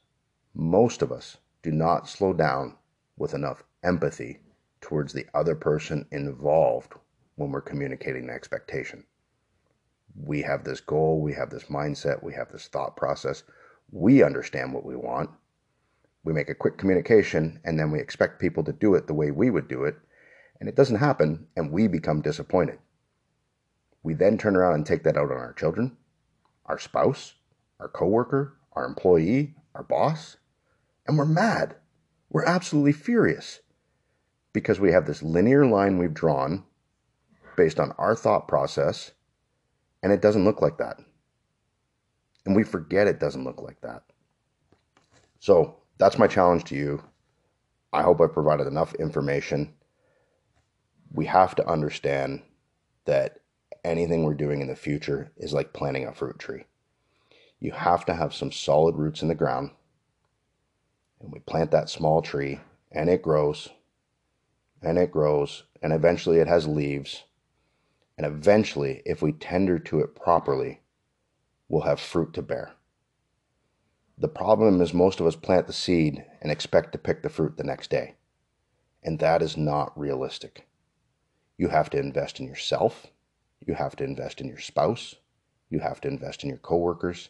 most 0.53 1.01
of 1.01 1.11
us 1.11 1.39
do 1.63 1.71
not 1.71 2.07
slow 2.07 2.35
down 2.35 2.77
with 3.17 3.33
enough 3.33 3.65
empathy 3.83 4.41
towards 4.83 5.15
the 5.15 5.27
other 5.33 5.55
person 5.55 6.07
involved 6.11 6.93
when 7.37 7.51
we're 7.51 7.61
communicating 7.61 8.27
the 8.27 8.33
expectation. 8.33 9.05
We 10.15 10.43
have 10.43 10.65
this 10.65 10.81
goal, 10.81 11.21
we 11.21 11.35
have 11.35 11.51
this 11.51 11.65
mindset, 11.65 12.23
we 12.23 12.35
have 12.35 12.51
this 12.51 12.69
thought 12.69 12.97
process. 12.97 13.45
We 13.93 14.23
understand 14.23 14.73
what 14.73 14.85
we 14.85 14.97
want. 14.97 15.31
We 16.25 16.33
make 16.33 16.49
a 16.49 16.55
quick 16.55 16.79
communication 16.79 17.61
and 17.65 17.79
then 17.79 17.91
we 17.91 18.01
expect 18.01 18.41
people 18.41 18.65
to 18.65 18.73
do 18.73 18.95
it 18.95 19.07
the 19.07 19.15
way 19.15 19.31
we 19.31 19.51
would 19.51 19.69
do 19.69 19.85
it. 19.85 19.97
And 20.59 20.69
it 20.69 20.75
doesn't 20.75 20.97
happen 20.97 21.47
and 21.57 21.71
we 21.71 21.87
become 21.87 22.23
disappointed. 22.23 22.79
We 24.03 24.15
then 24.15 24.39
turn 24.39 24.57
around 24.57 24.75
and 24.75 24.87
take 24.87 25.05
that 25.05 25.17
out 25.17 25.31
on 25.31 25.37
our 25.37 25.53
children, 25.53 25.97
our 26.65 26.79
spouse, 26.79 27.35
our 27.79 27.89
coworker, 27.89 28.57
our 28.73 28.87
employee, 28.87 29.55
our 29.75 29.83
boss, 29.83 30.39
and 31.07 31.19
we're 31.19 31.27
mad. 31.27 31.77
We're 32.31 32.45
absolutely 32.45 32.93
furious 32.93 33.61
because 34.53 34.81
we 34.81 34.93
have 34.93 35.07
this 35.07 35.23
linear 35.23 35.67
line 35.67 35.99
we've 35.99 36.15
drawn 36.15 36.65
based 37.57 37.81
on 37.81 37.93
our 37.99 38.15
thought 38.15 38.49
process, 38.49 39.13
and 40.03 40.13
it 40.13 40.23
doesn't 40.23 40.45
look 40.45 40.63
like 40.63 40.79
that. 40.79 40.99
And 42.45 42.55
we 42.55 42.63
forget 42.63 43.07
it 43.07 43.21
doesn't 43.21 43.45
look 43.45 43.63
like 43.63 43.81
that. 43.81 44.03
So 45.41 45.77
that's 45.99 46.19
my 46.19 46.27
challenge 46.27 46.65
to 46.65 46.77
you. 46.77 47.03
I 47.93 48.03
hope 48.03 48.21
I 48.21 48.27
provided 48.27 48.67
enough 48.67 48.95
information. 48.95 49.75
We 51.13 51.27
have 51.27 51.55
to 51.57 51.69
understand 51.69 52.43
that 53.07 53.41
anything 53.85 54.25
we're 54.25 54.35
doing 54.35 54.61
in 54.61 54.69
the 54.69 54.77
future 54.77 55.33
is 55.37 55.53
like 55.53 55.73
planting 55.73 56.07
a 56.07 56.13
fruit 56.13 56.39
tree. 56.39 56.65
You 57.59 57.73
have 57.73 58.05
to 58.07 58.15
have 58.15 58.35
some 58.35 58.53
solid 58.53 58.97
roots 58.97 59.23
in 59.23 59.29
the 59.29 59.35
ground 59.35 59.71
and 61.21 61.33
we 61.33 61.41
plant 61.41 61.71
that 61.71 61.89
small 61.89 62.23
tree 62.23 62.61
and 62.93 63.09
it 63.09 63.23
grows 63.23 63.69
and 64.83 64.99
it 64.99 65.11
grows 65.11 65.65
and 65.83 65.93
eventually 65.93 66.39
it 66.39 66.49
has 66.49 66.67
leaves 66.67 67.25
and 68.17 68.27
eventually 68.27 69.03
if 69.05 69.23
we 69.23 69.33
tender 69.33 69.79
to 69.79 70.01
it 70.01 70.15
properly 70.15 70.81
we'll 71.69 71.83
have 71.83 72.01
fruit 72.01 72.33
to 72.35 72.43
bear. 72.43 72.73
The 74.19 74.29
problem 74.29 74.81
is 74.81 74.95
most 74.95 75.21
of 75.21 75.27
us 75.27 75.37
plant 75.37 75.67
the 75.67 75.73
seed 75.73 76.25
and 76.41 76.51
expect 76.51 76.93
to 76.93 76.99
pick 76.99 77.23
the 77.23 77.29
fruit 77.29 77.57
the 77.57 77.65
next 77.65 77.91
day. 77.91 78.15
And 79.03 79.19
that 79.19 79.43
is 79.43 79.57
not 79.57 79.99
realistic. 79.99 80.67
You 81.59 81.69
have 81.69 81.91
to 81.91 81.99
invest 81.99 82.41
in 82.41 82.47
yourself. 82.47 83.09
You 83.67 83.75
have 83.75 83.95
to 83.97 84.05
invest 84.05 84.41
in 84.41 84.49
your 84.49 84.59
spouse. 84.59 85.17
You 85.69 85.81
have 85.81 86.01
to 86.03 86.09
invest 86.09 86.43
in 86.43 86.49
your 86.49 86.59
coworkers. 86.59 87.29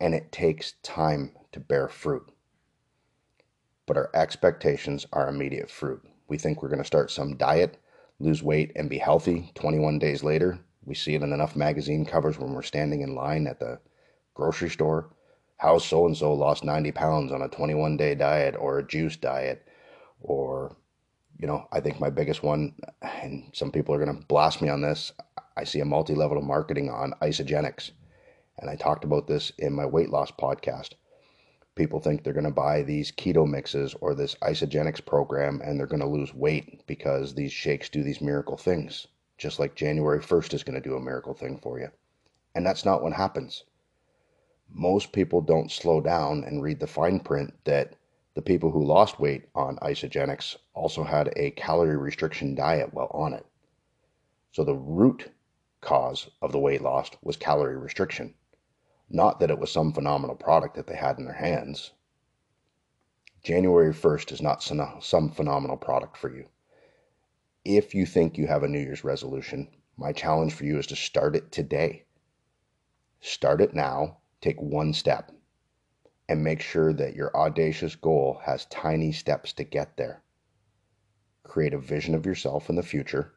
And 0.00 0.14
it 0.14 0.32
takes 0.32 0.74
time 0.82 1.32
to 1.52 1.60
bear 1.60 1.88
fruit. 1.88 2.30
But 3.86 3.96
our 3.96 4.10
expectations 4.14 5.06
are 5.12 5.28
immediate 5.28 5.70
fruit. 5.70 6.02
We 6.28 6.38
think 6.38 6.62
we're 6.62 6.68
going 6.68 6.80
to 6.80 6.84
start 6.84 7.10
some 7.10 7.36
diet, 7.36 7.76
lose 8.18 8.42
weight, 8.42 8.72
and 8.76 8.88
be 8.88 8.98
healthy 8.98 9.50
21 9.54 9.98
days 9.98 10.22
later. 10.22 10.58
We 10.84 10.94
see 10.94 11.14
it 11.14 11.22
in 11.22 11.32
enough 11.32 11.56
magazine 11.56 12.04
covers 12.04 12.38
when 12.38 12.52
we're 12.52 12.62
standing 12.62 13.02
in 13.02 13.14
line 13.14 13.46
at 13.46 13.60
the 13.60 13.80
grocery 14.34 14.70
store. 14.70 15.10
How 15.58 15.78
so 15.78 16.06
and 16.06 16.16
so 16.16 16.32
lost 16.32 16.64
90 16.64 16.92
pounds 16.92 17.32
on 17.32 17.42
a 17.42 17.48
21 17.48 17.96
day 17.96 18.14
diet 18.14 18.54
or 18.58 18.78
a 18.78 18.86
juice 18.86 19.16
diet. 19.16 19.66
Or, 20.20 20.76
you 21.38 21.46
know, 21.46 21.66
I 21.72 21.80
think 21.80 22.00
my 22.00 22.10
biggest 22.10 22.42
one, 22.42 22.74
and 23.02 23.50
some 23.52 23.70
people 23.70 23.94
are 23.94 24.04
going 24.04 24.16
to 24.16 24.26
blast 24.26 24.62
me 24.62 24.68
on 24.68 24.82
this, 24.82 25.12
I 25.56 25.64
see 25.64 25.80
a 25.80 25.84
multi 25.84 26.14
level 26.14 26.40
marketing 26.42 26.90
on 26.90 27.14
Isagenix. 27.22 27.90
And 28.58 28.70
I 28.70 28.76
talked 28.76 29.04
about 29.04 29.26
this 29.26 29.50
in 29.58 29.72
my 29.72 29.86
weight 29.86 30.10
loss 30.10 30.30
podcast 30.30 30.94
people 31.76 32.00
think 32.00 32.24
they're 32.24 32.32
going 32.32 32.44
to 32.44 32.50
buy 32.50 32.82
these 32.82 33.12
keto 33.12 33.46
mixes 33.46 33.94
or 34.00 34.14
this 34.14 34.34
Isagenix 34.36 35.04
program 35.04 35.60
and 35.62 35.78
they're 35.78 35.86
going 35.86 36.00
to 36.00 36.06
lose 36.06 36.34
weight 36.34 36.84
because 36.86 37.34
these 37.34 37.52
shakes 37.52 37.90
do 37.90 38.02
these 38.02 38.22
miracle 38.22 38.56
things, 38.56 39.06
just 39.36 39.60
like 39.60 39.74
January 39.74 40.20
1st 40.20 40.54
is 40.54 40.64
going 40.64 40.80
to 40.80 40.88
do 40.88 40.96
a 40.96 41.00
miracle 41.00 41.34
thing 41.34 41.58
for 41.58 41.78
you. 41.78 41.88
And 42.54 42.64
that's 42.64 42.86
not 42.86 43.02
what 43.02 43.12
happens. 43.12 43.64
Most 44.70 45.12
people 45.12 45.42
don't 45.42 45.70
slow 45.70 46.00
down 46.00 46.44
and 46.44 46.62
read 46.62 46.80
the 46.80 46.86
fine 46.86 47.20
print 47.20 47.52
that 47.64 47.94
the 48.34 48.42
people 48.42 48.70
who 48.70 48.82
lost 48.82 49.20
weight 49.20 49.44
on 49.54 49.76
Isagenix 49.76 50.56
also 50.72 51.04
had 51.04 51.32
a 51.36 51.50
calorie 51.52 51.96
restriction 51.96 52.54
diet 52.54 52.92
while 52.92 53.10
on 53.12 53.34
it. 53.34 53.46
So 54.50 54.64
the 54.64 54.74
root 54.74 55.30
cause 55.82 56.30
of 56.40 56.52
the 56.52 56.58
weight 56.58 56.80
loss 56.80 57.10
was 57.22 57.36
calorie 57.36 57.76
restriction. 57.76 58.34
Not 59.08 59.38
that 59.38 59.50
it 59.50 59.58
was 59.58 59.70
some 59.70 59.92
phenomenal 59.92 60.34
product 60.34 60.74
that 60.74 60.88
they 60.88 60.96
had 60.96 61.18
in 61.18 61.24
their 61.24 61.34
hands. 61.34 61.92
January 63.42 63.94
1st 63.94 64.32
is 64.32 64.42
not 64.42 64.62
some 64.62 65.30
phenomenal 65.30 65.76
product 65.76 66.16
for 66.16 66.34
you. 66.34 66.48
If 67.64 67.94
you 67.94 68.04
think 68.04 68.36
you 68.36 68.48
have 68.48 68.64
a 68.64 68.68
New 68.68 68.80
Year's 68.80 69.04
resolution, 69.04 69.68
my 69.96 70.12
challenge 70.12 70.52
for 70.52 70.64
you 70.64 70.78
is 70.78 70.88
to 70.88 70.96
start 70.96 71.36
it 71.36 71.52
today. 71.52 72.04
Start 73.20 73.60
it 73.60 73.74
now, 73.74 74.18
take 74.40 74.60
one 74.60 74.92
step, 74.92 75.30
and 76.28 76.42
make 76.42 76.60
sure 76.60 76.92
that 76.92 77.14
your 77.14 77.34
audacious 77.36 77.94
goal 77.94 78.40
has 78.44 78.66
tiny 78.66 79.12
steps 79.12 79.52
to 79.52 79.64
get 79.64 79.96
there. 79.96 80.22
Create 81.44 81.74
a 81.74 81.78
vision 81.78 82.16
of 82.16 82.26
yourself 82.26 82.68
in 82.68 82.74
the 82.74 82.82
future 82.82 83.34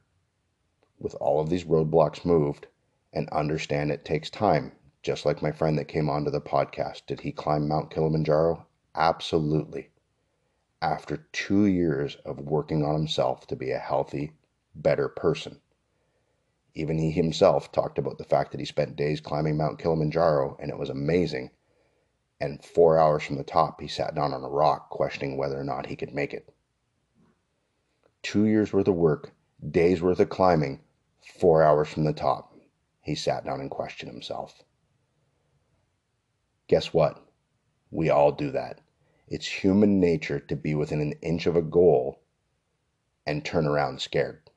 with 0.97 1.13
all 1.21 1.39
of 1.39 1.49
these 1.49 1.65
roadblocks 1.65 2.25
moved 2.25 2.65
and 3.13 3.29
understand 3.29 3.91
it 3.91 4.03
takes 4.03 4.32
time 4.32 4.71
just 5.02 5.26
like 5.26 5.42
my 5.42 5.52
friend 5.52 5.78
that 5.78 5.88
came 5.88 6.10
onto 6.10 6.30
the 6.30 6.42
podcast. 6.42 7.06
Did 7.06 7.22
he 7.22 7.32
climb 7.32 7.68
Mount 7.68 7.90
Kilimanjaro? 7.90 8.66
Absolutely. 8.96 9.90
After 10.82 11.28
two 11.32 11.66
years 11.66 12.16
of 12.26 12.40
working 12.40 12.84
on 12.84 12.96
himself 12.96 13.48
to 13.48 13.56
be 13.56 13.72
a 13.72 13.80
healthy, 13.80 14.34
better 14.76 15.08
person. 15.08 15.62
Even 16.74 16.98
he 16.98 17.12
himself 17.12 17.72
talked 17.72 17.98
about 17.98 18.18
the 18.18 18.24
fact 18.24 18.52
that 18.52 18.60
he 18.60 18.66
spent 18.66 18.96
days 18.96 19.22
climbing 19.22 19.58
Mount 19.58 19.80
Kilimanjaro 19.80 20.58
and 20.60 20.70
it 20.70 20.78
was 20.78 20.90
amazing. 20.90 21.52
And 22.42 22.64
four 22.64 22.98
hours 22.98 23.24
from 23.24 23.38
the 23.38 23.44
top, 23.44 23.82
he 23.82 23.88
sat 23.88 24.16
down 24.16 24.34
on 24.34 24.44
a 24.44 24.50
rock 24.50 24.90
questioning 24.90 25.38
whether 25.38 25.60
or 25.60 25.64
not 25.64 25.88
he 25.88 25.96
could 25.96 26.14
make 26.14 26.34
it. 26.34 26.54
Two 28.22 28.46
years 28.46 28.74
worth 28.74 28.88
of 28.88 28.96
work, 28.96 29.34
days 29.72 30.02
worth 30.02 30.20
of 30.20 30.30
climbing, 30.30 30.82
four 31.40 31.64
hours 31.64 31.88
from 31.88 32.04
the 32.04 32.14
top, 32.14 32.54
he 33.02 33.16
sat 33.16 33.46
down 33.46 33.60
and 33.62 33.72
questioned 33.72 34.12
himself. 34.12 34.64
Guess 36.69 36.93
what? 36.93 37.25
We 37.91 38.10
all 38.10 38.32
do 38.32 38.51
that. 38.51 38.79
It's 39.27 39.47
human 39.47 39.99
nature 39.99 40.39
to 40.39 40.55
be 40.55 40.75
within 40.75 41.01
an 41.01 41.13
inch 41.21 41.47
of 41.47 41.55
a 41.55 41.63
goal 41.63 42.21
and 43.25 43.43
turn 43.43 43.65
around 43.65 44.01
scared. 44.01 44.49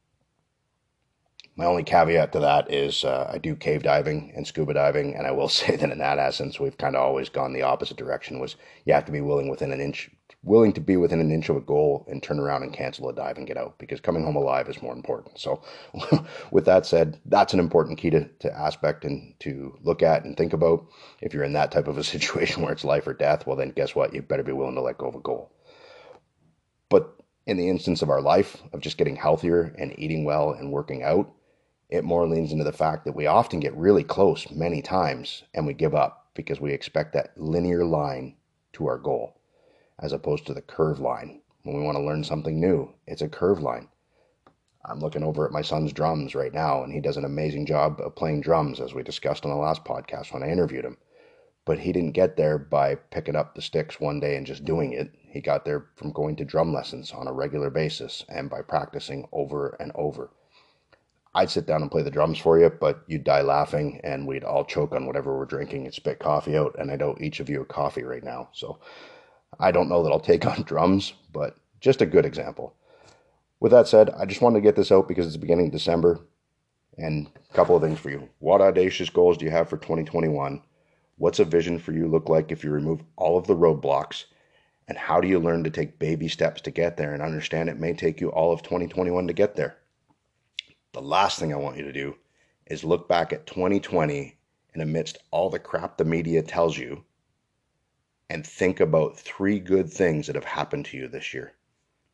My 1.57 1.64
only 1.64 1.85
caveat 1.85 2.33
to 2.33 2.40
that 2.40 2.70
is 2.70 3.05
uh, 3.05 3.31
I 3.33 3.38
do 3.38 3.57
cave 3.57 3.83
diving 3.83 4.33
and 4.37 4.46
scuba 4.46 4.75
diving, 4.75 5.14
and 5.14 5.27
I 5.27 5.31
will 5.31 5.48
say 5.61 5.77
that 5.77 5.90
in 5.90 5.98
that 5.98 6.18
essence, 6.18 6.61
we've 6.61 6.77
kind 6.77 6.96
of 6.96 7.03
always 7.03 7.31
gone 7.31 7.55
the 7.55 7.62
opposite 7.62 7.96
direction. 7.96 8.38
Was 8.38 8.57
you 8.85 8.92
have 8.92 9.07
to 9.07 9.12
be 9.12 9.22
willing 9.22 9.48
within 9.48 9.72
an 9.72 9.81
inch, 9.81 10.11
willing 10.42 10.73
to 10.73 10.81
be 10.81 10.97
within 10.97 11.21
an 11.21 11.31
inch 11.31 11.49
of 11.49 11.57
a 11.57 11.61
goal, 11.61 12.07
and 12.09 12.23
turn 12.23 12.38
around 12.38 12.62
and 12.62 12.73
cancel 12.73 13.09
a 13.09 13.14
dive 13.14 13.38
and 13.38 13.47
get 13.47 13.57
out 13.57 13.79
because 13.79 14.01
coming 14.01 14.25
home 14.25 14.37
alive 14.37 14.68
is 14.68 14.83
more 14.83 14.95
important. 14.95 15.38
So, 15.38 15.62
with 16.51 16.64
that 16.64 16.87
said, 16.87 17.21
that's 17.27 17.53
an 17.53 17.61
important 17.61 17.99
key 17.99 18.11
to, 18.11 18.29
to 18.40 18.57
aspect 18.57 19.05
and 19.05 19.35
to 19.40 19.77
look 19.83 20.03
at 20.03 20.25
and 20.25 20.37
think 20.37 20.53
about. 20.53 20.87
If 21.21 21.35
you're 21.35 21.45
in 21.45 21.53
that 21.55 21.73
type 21.73 21.88
of 21.88 21.99
a 21.99 22.05
situation 22.14 22.62
where 22.62 22.73
it's 22.73 22.85
life 22.85 23.07
or 23.07 23.14
death, 23.14 23.47
well, 23.47 23.57
then 23.57 23.71
guess 23.71 23.95
what? 23.95 24.14
You 24.14 24.23
better 24.23 24.42
be 24.42 24.53
willing 24.53 24.75
to 24.75 24.83
let 24.83 24.99
go 24.99 25.09
of 25.09 25.14
a 25.14 25.21
goal. 25.21 25.53
But 26.88 27.16
in 27.47 27.57
the 27.57 27.68
instance 27.68 28.03
of 28.03 28.11
our 28.11 28.21
life 28.21 28.62
of 28.73 28.81
just 28.81 28.99
getting 28.99 29.16
healthier 29.16 29.75
and 29.79 29.99
eating 29.99 30.25
well 30.25 30.53
and 30.53 30.71
working 30.71 31.03
out 31.03 31.33
it 31.92 32.05
more 32.05 32.27
leans 32.27 32.53
into 32.53 32.64
the 32.64 32.73
fact 32.73 33.05
that 33.05 33.14
we 33.14 33.27
often 33.27 33.61
get 33.61 33.77
really 33.77 34.03
close 34.03 34.51
many 34.51 34.81
times 34.81 35.42
and 35.53 35.66
we 35.66 35.75
give 35.75 35.95
up 35.95 36.31
because 36.35 36.59
we 36.59 36.73
expect 36.73 37.12
that 37.12 37.37
linear 37.37 37.85
line 37.85 38.35
to 38.73 38.87
our 38.87 38.97
goal 38.97 39.38
as 40.03 40.12
opposed 40.12 40.47
to 40.47 40.55
the 40.55 40.61
curve 40.61 41.01
line. 41.01 41.41
When 41.62 41.77
we 41.77 41.83
want 41.83 41.97
to 41.97 42.03
learn 42.05 42.25
something 42.25 42.61
new, 42.61 42.93
it's 43.07 43.23
a 43.23 43.29
curve 43.29 43.62
line. 43.62 43.88
I'm 44.85 44.99
looking 44.99 45.23
over 45.23 45.47
at 45.47 45.53
my 45.53 45.62
son's 45.62 45.93
drums 45.93 46.35
right 46.35 46.53
now, 46.53 46.83
and 46.83 46.93
he 46.93 47.01
does 47.01 47.17
an 47.17 47.25
amazing 47.25 47.67
job 47.67 48.01
of 48.01 48.17
playing 48.17 48.41
drums, 48.41 48.81
as 48.81 48.93
we 48.93 49.05
discussed 49.05 49.45
on 49.45 49.53
the 49.53 49.57
last 49.57 49.85
podcast 49.85 50.33
when 50.33 50.43
I 50.43 50.51
interviewed 50.51 50.85
him. 50.85 50.99
But 51.65 51.79
he 51.79 51.93
didn't 51.93 52.12
get 52.12 52.37
there 52.37 52.59
by 52.59 52.97
picking 52.97 53.37
up 53.37 53.55
the 53.55 53.62
sticks 53.62 54.01
one 54.01 54.19
day 54.19 54.37
and 54.37 54.45
just 54.45 54.65
doing 54.65 54.93
it. 54.93 55.15
He 55.21 55.41
got 55.41 55.65
there 55.65 55.87
from 55.95 56.11
going 56.11 56.35
to 56.37 56.45
drum 56.45 56.73
lessons 56.73 57.12
on 57.12 57.29
a 57.29 57.33
regular 57.33 57.71
basis 57.71 58.25
and 58.29 58.51
by 58.51 58.62
practicing 58.62 59.29
over 59.31 59.77
and 59.79 59.93
over. 59.95 60.31
I'd 61.35 61.51
sit 61.51 61.67
down 61.67 61.81
and 61.81 61.91
play 61.91 62.03
the 62.03 62.11
drums 62.11 62.38
for 62.38 62.59
you, 62.59 62.69
but 62.69 63.05
you'd 63.07 63.25
die 63.25 63.41
laughing 63.41 64.01
and 64.05 64.27
we'd 64.27 64.45
all 64.45 64.65
choke 64.65 64.93
on 64.93 65.07
whatever 65.07 65.38
we're 65.38 65.47
drinking 65.47 65.85
and 65.85 65.95
spit 65.95 66.19
coffee 66.19 66.57
out. 66.57 66.75
And 66.79 66.91
I 66.91 66.97
know 66.97 67.17
each 67.21 67.38
of 67.41 67.49
you 67.49 67.62
a 67.62 67.65
coffee 67.65 68.03
right 68.03 68.25
now. 68.25 68.51
So 68.53 68.81
I 69.59 69.71
don't 69.71 69.88
know 69.88 70.03
that 70.03 70.11
I'll 70.11 70.21
take 70.21 70.47
on 70.47 70.62
drums, 70.62 71.12
but 71.33 71.57
just 71.81 72.03
a 72.03 72.07
good 72.07 72.25
example. 72.25 72.75
With 73.61 73.73
that 73.73 73.88
said, 73.88 74.11
I 74.11 74.25
just 74.25 74.41
wanted 74.41 74.59
to 74.59 74.62
get 74.62 74.77
this 74.77 74.91
out 74.91 75.07
because 75.09 75.27
it's 75.27 75.35
the 75.35 75.41
beginning 75.41 75.67
of 75.67 75.73
December. 75.73 76.21
And 76.99 77.29
a 77.51 77.55
couple 77.55 77.75
of 77.75 77.83
things 77.83 77.99
for 77.99 78.11
you. 78.11 78.29
What 78.38 78.61
audacious 78.61 79.09
goals 79.09 79.38
do 79.38 79.45
you 79.45 79.51
have 79.51 79.69
for 79.69 79.79
2021? 79.79 80.61
What's 81.17 81.38
a 81.38 81.45
vision 81.45 81.79
for 81.79 81.93
you 81.93 82.07
look 82.07 82.29
like 82.29 82.53
if 82.53 82.65
you 82.65 82.71
remove 82.71 83.03
all 83.17 83.38
of 83.38 83.47
the 83.47 83.57
roadblocks? 83.57 84.25
And 84.88 84.99
how 84.99 85.21
do 85.21 85.29
you 85.29 85.38
learn 85.38 85.65
to 85.65 85.71
take 85.71 85.99
baby 85.99 86.29
steps 86.29 86.61
to 86.62 86.71
get 86.71 86.97
there 86.97 87.15
and 87.15 87.23
understand 87.23 87.69
it 87.69 87.79
may 87.79 87.95
take 87.95 88.21
you 88.21 88.31
all 88.31 88.53
of 88.53 88.62
2021 88.62 89.27
to 89.27 89.33
get 89.33 89.57
there? 89.57 89.77
The 90.93 91.01
last 91.01 91.38
thing 91.38 91.53
I 91.53 91.57
want 91.57 91.79
you 91.79 91.85
to 91.85 91.93
do 91.93 92.17
is 92.67 92.85
look 92.85 93.09
back 93.09 93.33
at 93.33 93.47
2020 93.47 94.37
and 94.75 94.83
amidst 94.83 95.19
all 95.31 95.49
the 95.49 95.59
crap 95.59 95.97
the 95.97 96.05
media 96.05 96.43
tells 96.43 96.77
you 96.77 97.05
and 98.33 98.47
think 98.47 98.81
about 98.81 99.18
three 99.18 99.59
good 99.59 99.92
things 99.92 100.27
that 100.27 100.37
have 100.37 100.47
happened 100.47 100.87
to 100.87 100.97
you 100.97 101.07
this 101.07 101.35
year. 101.35 101.53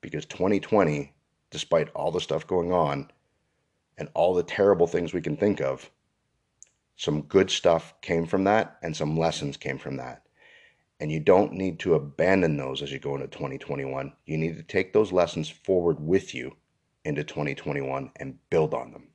Because 0.00 0.26
2020, 0.26 1.14
despite 1.52 1.90
all 1.90 2.10
the 2.10 2.20
stuff 2.20 2.44
going 2.44 2.72
on 2.72 3.08
and 3.98 4.08
all 4.14 4.34
the 4.34 4.42
terrible 4.42 4.88
things 4.88 5.14
we 5.14 5.20
can 5.20 5.36
think 5.36 5.60
of, 5.60 5.88
some 6.96 7.22
good 7.22 7.52
stuff 7.52 7.94
came 8.02 8.26
from 8.26 8.42
that 8.42 8.78
and 8.82 8.96
some 8.96 9.16
lessons 9.16 9.56
came 9.56 9.78
from 9.78 9.96
that. 9.98 10.22
And 10.98 11.12
you 11.12 11.20
don't 11.20 11.52
need 11.52 11.78
to 11.80 11.94
abandon 11.94 12.56
those 12.56 12.82
as 12.82 12.90
you 12.90 12.98
go 12.98 13.14
into 13.14 13.28
2021. 13.28 14.12
You 14.26 14.38
need 14.38 14.56
to 14.56 14.64
take 14.64 14.92
those 14.92 15.12
lessons 15.12 15.48
forward 15.48 16.00
with 16.00 16.34
you 16.34 16.56
into 17.04 17.22
2021 17.22 18.10
and 18.16 18.38
build 18.50 18.74
on 18.74 18.90
them. 18.90 19.06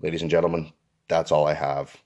Ladies 0.00 0.22
and 0.22 0.30
gentlemen, 0.32 0.72
that's 1.06 1.30
all 1.30 1.46
I 1.46 1.54
have. 1.54 1.96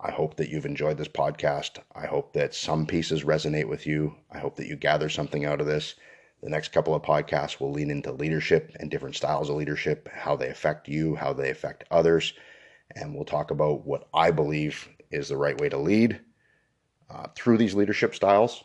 I 0.00 0.12
hope 0.12 0.36
that 0.36 0.48
you've 0.48 0.66
enjoyed 0.66 0.96
this 0.96 1.08
podcast. 1.08 1.78
I 1.94 2.06
hope 2.06 2.32
that 2.32 2.54
some 2.54 2.86
pieces 2.86 3.24
resonate 3.24 3.68
with 3.68 3.86
you. 3.86 4.14
I 4.30 4.38
hope 4.38 4.56
that 4.56 4.66
you 4.68 4.76
gather 4.76 5.08
something 5.08 5.44
out 5.44 5.60
of 5.60 5.66
this. 5.66 5.96
The 6.42 6.50
next 6.50 6.72
couple 6.72 6.94
of 6.94 7.02
podcasts 7.02 7.58
will 7.58 7.72
lean 7.72 7.90
into 7.90 8.12
leadership 8.12 8.76
and 8.78 8.90
different 8.90 9.16
styles 9.16 9.50
of 9.50 9.56
leadership, 9.56 10.08
how 10.12 10.36
they 10.36 10.48
affect 10.48 10.86
you, 10.88 11.16
how 11.16 11.32
they 11.32 11.50
affect 11.50 11.84
others. 11.90 12.32
And 12.94 13.14
we'll 13.14 13.24
talk 13.24 13.50
about 13.50 13.84
what 13.84 14.08
I 14.14 14.30
believe 14.30 14.88
is 15.10 15.28
the 15.28 15.36
right 15.36 15.60
way 15.60 15.68
to 15.68 15.78
lead 15.78 16.20
uh, 17.10 17.26
through 17.34 17.58
these 17.58 17.74
leadership 17.74 18.14
styles 18.14 18.62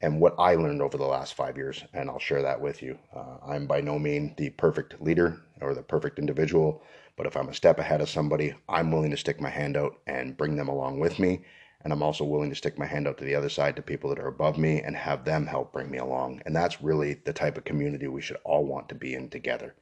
and 0.00 0.20
what 0.20 0.34
I 0.38 0.54
learned 0.56 0.82
over 0.82 0.98
the 0.98 1.06
last 1.06 1.34
five 1.34 1.56
years, 1.56 1.82
and 1.94 2.10
I'll 2.10 2.18
share 2.18 2.42
that 2.42 2.60
with 2.60 2.82
you. 2.82 2.98
Uh, 3.14 3.38
I'm 3.46 3.66
by 3.66 3.80
no 3.80 3.98
means 3.98 4.32
the 4.36 4.50
perfect 4.50 5.00
leader 5.00 5.40
or 5.62 5.74
the 5.74 5.82
perfect 5.82 6.18
individual, 6.18 6.82
but 7.16 7.26
if 7.26 7.36
I'm 7.36 7.48
a 7.48 7.54
step 7.54 7.78
ahead 7.78 8.00
of 8.00 8.08
somebody, 8.08 8.54
I'm 8.68 8.90
willing 8.90 9.10
to 9.10 9.16
stick 9.16 9.40
my 9.40 9.50
hand 9.50 9.76
out 9.76 10.00
and 10.06 10.36
bring 10.36 10.56
them 10.56 10.68
along 10.68 11.00
with 11.00 11.18
me. 11.18 11.44
And 11.82 11.92
I'm 11.92 12.02
also 12.02 12.24
willing 12.24 12.50
to 12.50 12.56
stick 12.56 12.78
my 12.78 12.86
hand 12.86 13.06
out 13.06 13.18
to 13.18 13.24
the 13.24 13.34
other 13.34 13.48
side 13.48 13.76
to 13.76 13.82
people 13.82 14.10
that 14.10 14.18
are 14.18 14.26
above 14.26 14.58
me 14.58 14.80
and 14.80 14.96
have 14.96 15.24
them 15.24 15.46
help 15.46 15.72
bring 15.72 15.90
me 15.90 15.98
along. 15.98 16.42
And 16.46 16.56
that's 16.56 16.82
really 16.82 17.14
the 17.14 17.32
type 17.32 17.58
of 17.58 17.64
community 17.64 18.08
we 18.08 18.22
should 18.22 18.38
all 18.44 18.64
want 18.64 18.88
to 18.88 18.94
be 18.94 19.14
in 19.14 19.28
together 19.28 19.74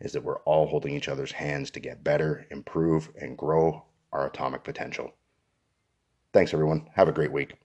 is 0.00 0.12
that 0.12 0.24
we're 0.24 0.40
all 0.40 0.66
holding 0.66 0.94
each 0.94 1.08
other's 1.08 1.32
hands 1.32 1.70
to 1.70 1.80
get 1.80 2.02
better, 2.02 2.46
improve, 2.50 3.10
and 3.20 3.38
grow 3.38 3.84
our 4.12 4.26
atomic 4.26 4.64
potential. 4.64 5.12
Thanks, 6.32 6.52
everyone. 6.52 6.88
Have 6.94 7.08
a 7.08 7.12
great 7.12 7.30
week. 7.30 7.61